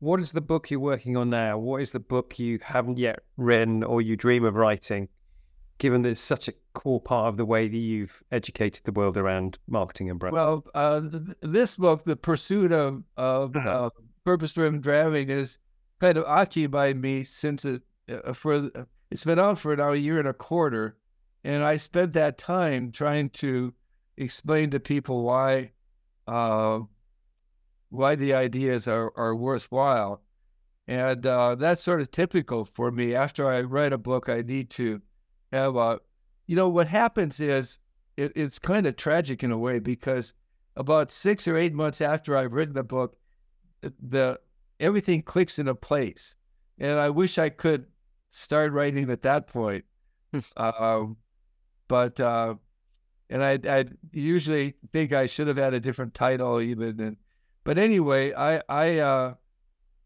what 0.00 0.20
is 0.20 0.32
the 0.32 0.40
book 0.40 0.70
you're 0.70 0.80
working 0.80 1.16
on 1.16 1.30
now? 1.30 1.58
What 1.58 1.82
is 1.82 1.92
the 1.92 2.00
book 2.00 2.38
you 2.38 2.58
haven't 2.62 2.98
yet 2.98 3.20
written 3.36 3.82
or 3.82 4.00
you 4.00 4.16
dream 4.16 4.44
of 4.44 4.54
writing? 4.54 5.08
Given 5.78 6.02
that 6.02 6.10
it's 6.10 6.20
such 6.20 6.48
a 6.48 6.52
core 6.74 7.00
part 7.00 7.28
of 7.28 7.36
the 7.36 7.44
way 7.44 7.68
that 7.68 7.76
you've 7.76 8.22
educated 8.32 8.82
the 8.84 8.92
world 8.92 9.16
around 9.16 9.58
marketing 9.68 10.10
and 10.10 10.18
brand. 10.18 10.34
Well, 10.34 10.64
uh, 10.74 11.00
this 11.40 11.76
book, 11.76 12.04
The 12.04 12.16
Pursuit 12.16 12.72
of, 12.72 13.04
of 13.16 13.56
uh-huh. 13.56 13.86
uh, 13.86 13.90
Purpose-Driven 14.24 14.80
Driving, 14.80 15.30
is 15.30 15.58
kind 16.00 16.18
of 16.18 16.24
occupied 16.24 16.96
me 16.96 17.22
since 17.22 17.64
it 17.64 17.82
uh, 18.08 18.32
for 18.32 18.70
it's 19.10 19.24
been 19.24 19.38
out 19.38 19.58
for 19.58 19.74
now 19.76 19.92
a 19.92 19.96
year 19.96 20.18
and 20.18 20.28
a 20.28 20.32
quarter, 20.32 20.96
and 21.44 21.62
I 21.62 21.76
spent 21.76 22.12
that 22.14 22.38
time 22.38 22.90
trying 22.90 23.30
to 23.30 23.74
explain 24.16 24.70
to 24.70 24.80
people 24.80 25.22
why 25.22 25.72
uh, 26.26 26.80
why 27.90 28.16
the 28.16 28.34
ideas 28.34 28.88
are, 28.88 29.12
are 29.16 29.34
worthwhile. 29.34 30.22
And 30.86 31.26
uh, 31.26 31.54
that's 31.54 31.82
sort 31.82 32.00
of 32.00 32.10
typical 32.10 32.64
for 32.64 32.90
me. 32.90 33.14
After 33.14 33.50
I 33.50 33.60
write 33.62 33.92
a 33.92 33.98
book, 33.98 34.28
I 34.28 34.42
need 34.42 34.70
to 34.70 35.02
have 35.52 35.76
a, 35.76 36.00
you 36.46 36.56
know, 36.56 36.68
what 36.68 36.88
happens 36.88 37.40
is 37.40 37.78
it, 38.16 38.32
it's 38.34 38.58
kind 38.58 38.86
of 38.86 38.96
tragic 38.96 39.42
in 39.42 39.52
a 39.52 39.58
way 39.58 39.78
because 39.78 40.34
about 40.76 41.10
six 41.10 41.46
or 41.48 41.56
eight 41.56 41.74
months 41.74 42.00
after 42.00 42.36
I've 42.36 42.54
written 42.54 42.74
the 42.74 42.84
book, 42.84 43.16
the 43.82 44.38
everything 44.80 45.22
clicks 45.22 45.58
into 45.58 45.74
place. 45.74 46.36
And 46.78 46.98
I 46.98 47.10
wish 47.10 47.38
I 47.38 47.48
could 47.48 47.86
start 48.30 48.72
writing 48.72 49.10
at 49.10 49.22
that 49.22 49.46
point. 49.48 49.84
uh, 50.56 51.04
but 51.88 52.20
uh, 52.20 52.54
and 53.30 53.42
I 53.42 53.58
I 53.68 53.84
usually 54.12 54.74
think 54.92 55.12
I 55.12 55.26
should 55.26 55.48
have 55.48 55.56
had 55.56 55.74
a 55.74 55.80
different 55.80 56.14
title 56.14 56.60
even. 56.60 57.00
And 57.00 57.16
but 57.64 57.78
anyway, 57.78 58.32
I 58.34 58.62
I, 58.68 58.98
uh, 58.98 59.34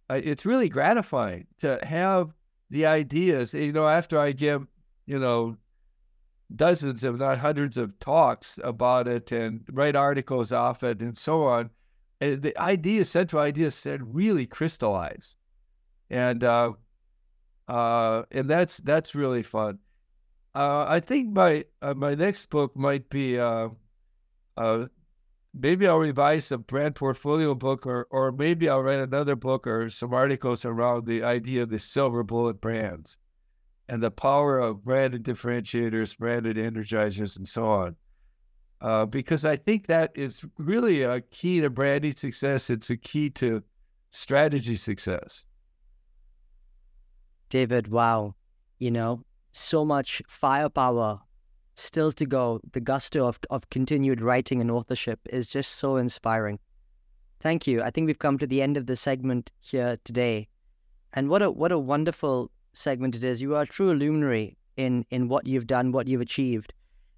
I 0.08 0.16
it's 0.16 0.46
really 0.46 0.68
gratifying 0.68 1.46
to 1.58 1.78
have 1.82 2.32
the 2.70 2.86
ideas. 2.86 3.54
You 3.54 3.72
know, 3.72 3.88
after 3.88 4.18
I 4.18 4.32
give 4.32 4.66
you 5.06 5.18
know 5.18 5.56
dozens, 6.54 7.04
if 7.04 7.16
not 7.16 7.38
hundreds, 7.38 7.76
of 7.76 7.98
talks 7.98 8.58
about 8.62 9.08
it 9.08 9.32
and 9.32 9.62
write 9.72 9.96
articles 9.96 10.52
off 10.52 10.82
it 10.82 11.00
and 11.00 11.16
so 11.16 11.44
on. 11.44 11.70
And 12.20 12.42
the 12.42 12.56
idea, 12.58 13.04
central 13.04 13.42
idea, 13.42 13.70
said 13.70 14.14
really 14.14 14.46
crystallize, 14.46 15.36
and 16.10 16.44
uh, 16.44 16.72
uh, 17.68 18.22
and 18.30 18.48
that's 18.48 18.78
that's 18.78 19.14
really 19.14 19.42
fun. 19.42 19.78
Uh, 20.54 20.84
I 20.86 21.00
think 21.00 21.30
my 21.34 21.64
uh, 21.80 21.94
my 21.94 22.14
next 22.14 22.46
book 22.46 22.76
might 22.76 23.08
be 23.10 23.40
uh, 23.40 23.70
uh, 24.56 24.86
maybe 25.52 25.88
I'll 25.88 25.98
revise 25.98 26.52
a 26.52 26.58
brand 26.58 26.94
portfolio 26.94 27.56
book, 27.56 27.86
or 27.86 28.06
or 28.10 28.30
maybe 28.30 28.68
I'll 28.68 28.82
write 28.82 29.00
another 29.00 29.34
book 29.34 29.66
or 29.66 29.90
some 29.90 30.14
articles 30.14 30.64
around 30.64 31.06
the 31.06 31.24
idea 31.24 31.64
of 31.64 31.70
the 31.70 31.80
silver 31.80 32.22
bullet 32.22 32.60
brands 32.60 33.18
and 33.88 34.02
the 34.02 34.10
power 34.10 34.58
of 34.58 34.84
branded 34.84 35.24
differentiators, 35.24 36.16
branded 36.16 36.56
energizers, 36.56 37.36
and 37.36 37.46
so 37.46 37.66
on. 37.66 37.96
Uh, 38.80 39.06
because 39.06 39.44
I 39.44 39.56
think 39.56 39.86
that 39.86 40.10
is 40.14 40.44
really 40.58 41.02
a 41.02 41.20
key 41.20 41.60
to 41.60 41.70
branding 41.70 42.12
success. 42.12 42.68
It's 42.70 42.90
a 42.90 42.96
key 42.96 43.30
to 43.30 43.62
strategy 44.10 44.76
success. 44.76 45.46
David, 47.48 47.88
wow. 47.88 48.34
You 48.78 48.90
know, 48.90 49.24
so 49.52 49.84
much 49.84 50.22
firepower 50.26 51.20
still 51.76 52.12
to 52.12 52.26
go. 52.26 52.60
The 52.72 52.80
gusto 52.80 53.26
of, 53.26 53.38
of 53.50 53.68
continued 53.70 54.20
writing 54.20 54.60
and 54.60 54.70
authorship 54.70 55.20
is 55.30 55.48
just 55.48 55.72
so 55.72 55.96
inspiring. 55.96 56.58
Thank 57.40 57.66
you. 57.66 57.82
I 57.82 57.90
think 57.90 58.06
we've 58.06 58.18
come 58.18 58.38
to 58.38 58.46
the 58.46 58.62
end 58.62 58.76
of 58.76 58.86
the 58.86 58.96
segment 58.96 59.52
here 59.60 59.98
today. 60.04 60.48
And 61.12 61.28
what 61.28 61.42
a 61.42 61.50
what 61.50 61.72
a 61.72 61.78
wonderful 61.78 62.50
segment 62.72 63.14
it 63.14 63.24
is. 63.24 63.40
You 63.42 63.54
are 63.56 63.62
a 63.62 63.66
true 63.66 63.94
luminary 63.94 64.56
in 64.76 65.04
in 65.10 65.28
what 65.28 65.46
you've 65.46 65.66
done, 65.66 65.92
what 65.92 66.08
you've 66.08 66.20
achieved. 66.20 66.72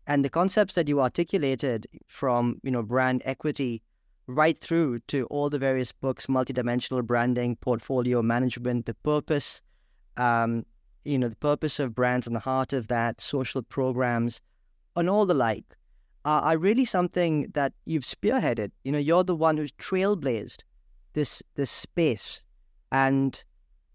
And 0.06 0.24
the 0.24 0.30
concepts 0.30 0.74
that 0.74 0.88
you 0.88 1.00
articulated 1.00 1.86
from, 2.06 2.60
you 2.62 2.70
know, 2.70 2.82
brand 2.82 3.22
equity 3.24 3.82
right 4.26 4.58
through 4.58 4.98
to 5.00 5.26
all 5.26 5.50
the 5.50 5.58
various 5.58 5.92
books, 5.92 6.26
multidimensional 6.26 7.04
branding, 7.04 7.56
portfolio 7.56 8.22
management, 8.22 8.86
the 8.86 8.94
purpose, 8.94 9.62
um, 10.16 10.64
you 11.04 11.18
know, 11.18 11.28
the 11.28 11.36
purpose 11.36 11.78
of 11.78 11.94
brands 11.94 12.26
and 12.26 12.36
the 12.36 12.40
heart 12.40 12.72
of 12.72 12.88
that, 12.88 13.20
social 13.20 13.62
programs, 13.62 14.40
and 14.96 15.08
all 15.08 15.26
the 15.26 15.34
like, 15.34 15.76
are, 16.24 16.42
are 16.42 16.58
really 16.58 16.84
something 16.84 17.50
that 17.54 17.72
you've 17.84 18.04
spearheaded. 18.04 18.70
You 18.84 18.92
know, 18.92 18.98
you're 18.98 19.24
the 19.24 19.36
one 19.36 19.56
who's 19.56 19.72
trailblazed 19.72 20.62
this 21.12 21.42
this 21.54 21.70
space, 21.70 22.42
and 22.92 23.42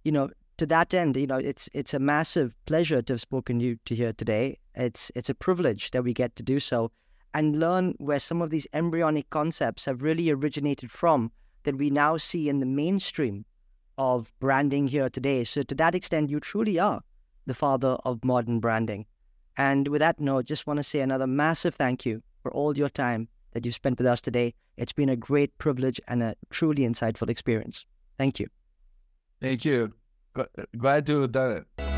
you 0.03 0.11
know, 0.11 0.29
to 0.59 0.65
that 0.67 0.93
end, 0.93 1.15
you 1.17 1.27
know, 1.27 1.37
it's 1.37 1.69
it's 1.73 1.93
a 1.93 1.99
massive 1.99 2.55
pleasure 2.65 3.01
to 3.01 3.13
have 3.13 3.21
spoken 3.21 3.59
to 3.59 3.65
you 3.65 3.79
to 3.85 3.95
here 3.95 4.13
today. 4.13 4.59
It's 4.75 5.11
it's 5.15 5.29
a 5.29 5.35
privilege 5.35 5.91
that 5.91 6.03
we 6.03 6.13
get 6.13 6.35
to 6.35 6.43
do 6.43 6.59
so 6.59 6.91
and 7.33 7.59
learn 7.59 7.95
where 7.97 8.19
some 8.19 8.41
of 8.41 8.49
these 8.49 8.67
embryonic 8.73 9.29
concepts 9.29 9.85
have 9.85 10.03
really 10.03 10.29
originated 10.29 10.91
from 10.91 11.31
that 11.63 11.77
we 11.77 11.89
now 11.89 12.17
see 12.17 12.49
in 12.49 12.59
the 12.59 12.65
mainstream 12.65 13.45
of 13.97 14.31
branding 14.39 14.87
here 14.87 15.09
today. 15.09 15.43
So, 15.43 15.63
to 15.63 15.75
that 15.75 15.95
extent, 15.95 16.29
you 16.29 16.39
truly 16.39 16.79
are 16.79 17.01
the 17.45 17.53
father 17.53 17.97
of 18.05 18.23
modern 18.23 18.59
branding. 18.59 19.05
And 19.57 19.87
with 19.87 19.99
that 19.99 20.19
note, 20.19 20.45
just 20.45 20.67
want 20.67 20.77
to 20.77 20.83
say 20.83 21.01
another 21.01 21.27
massive 21.27 21.75
thank 21.75 22.05
you 22.05 22.21
for 22.41 22.51
all 22.53 22.77
your 22.77 22.89
time 22.89 23.27
that 23.51 23.65
you've 23.65 23.75
spent 23.75 23.97
with 23.97 24.07
us 24.07 24.21
today. 24.21 24.53
It's 24.77 24.93
been 24.93 25.09
a 25.09 25.15
great 25.15 25.57
privilege 25.57 25.99
and 26.07 26.23
a 26.23 26.35
truly 26.49 26.83
insightful 26.83 27.29
experience. 27.29 27.85
Thank 28.17 28.39
you. 28.39 28.47
Thank 29.41 29.65
you. 29.65 29.98
Glad 30.77 31.05
to 31.07 31.21
have 31.21 31.31
done 31.31 31.51
it. 31.77 31.88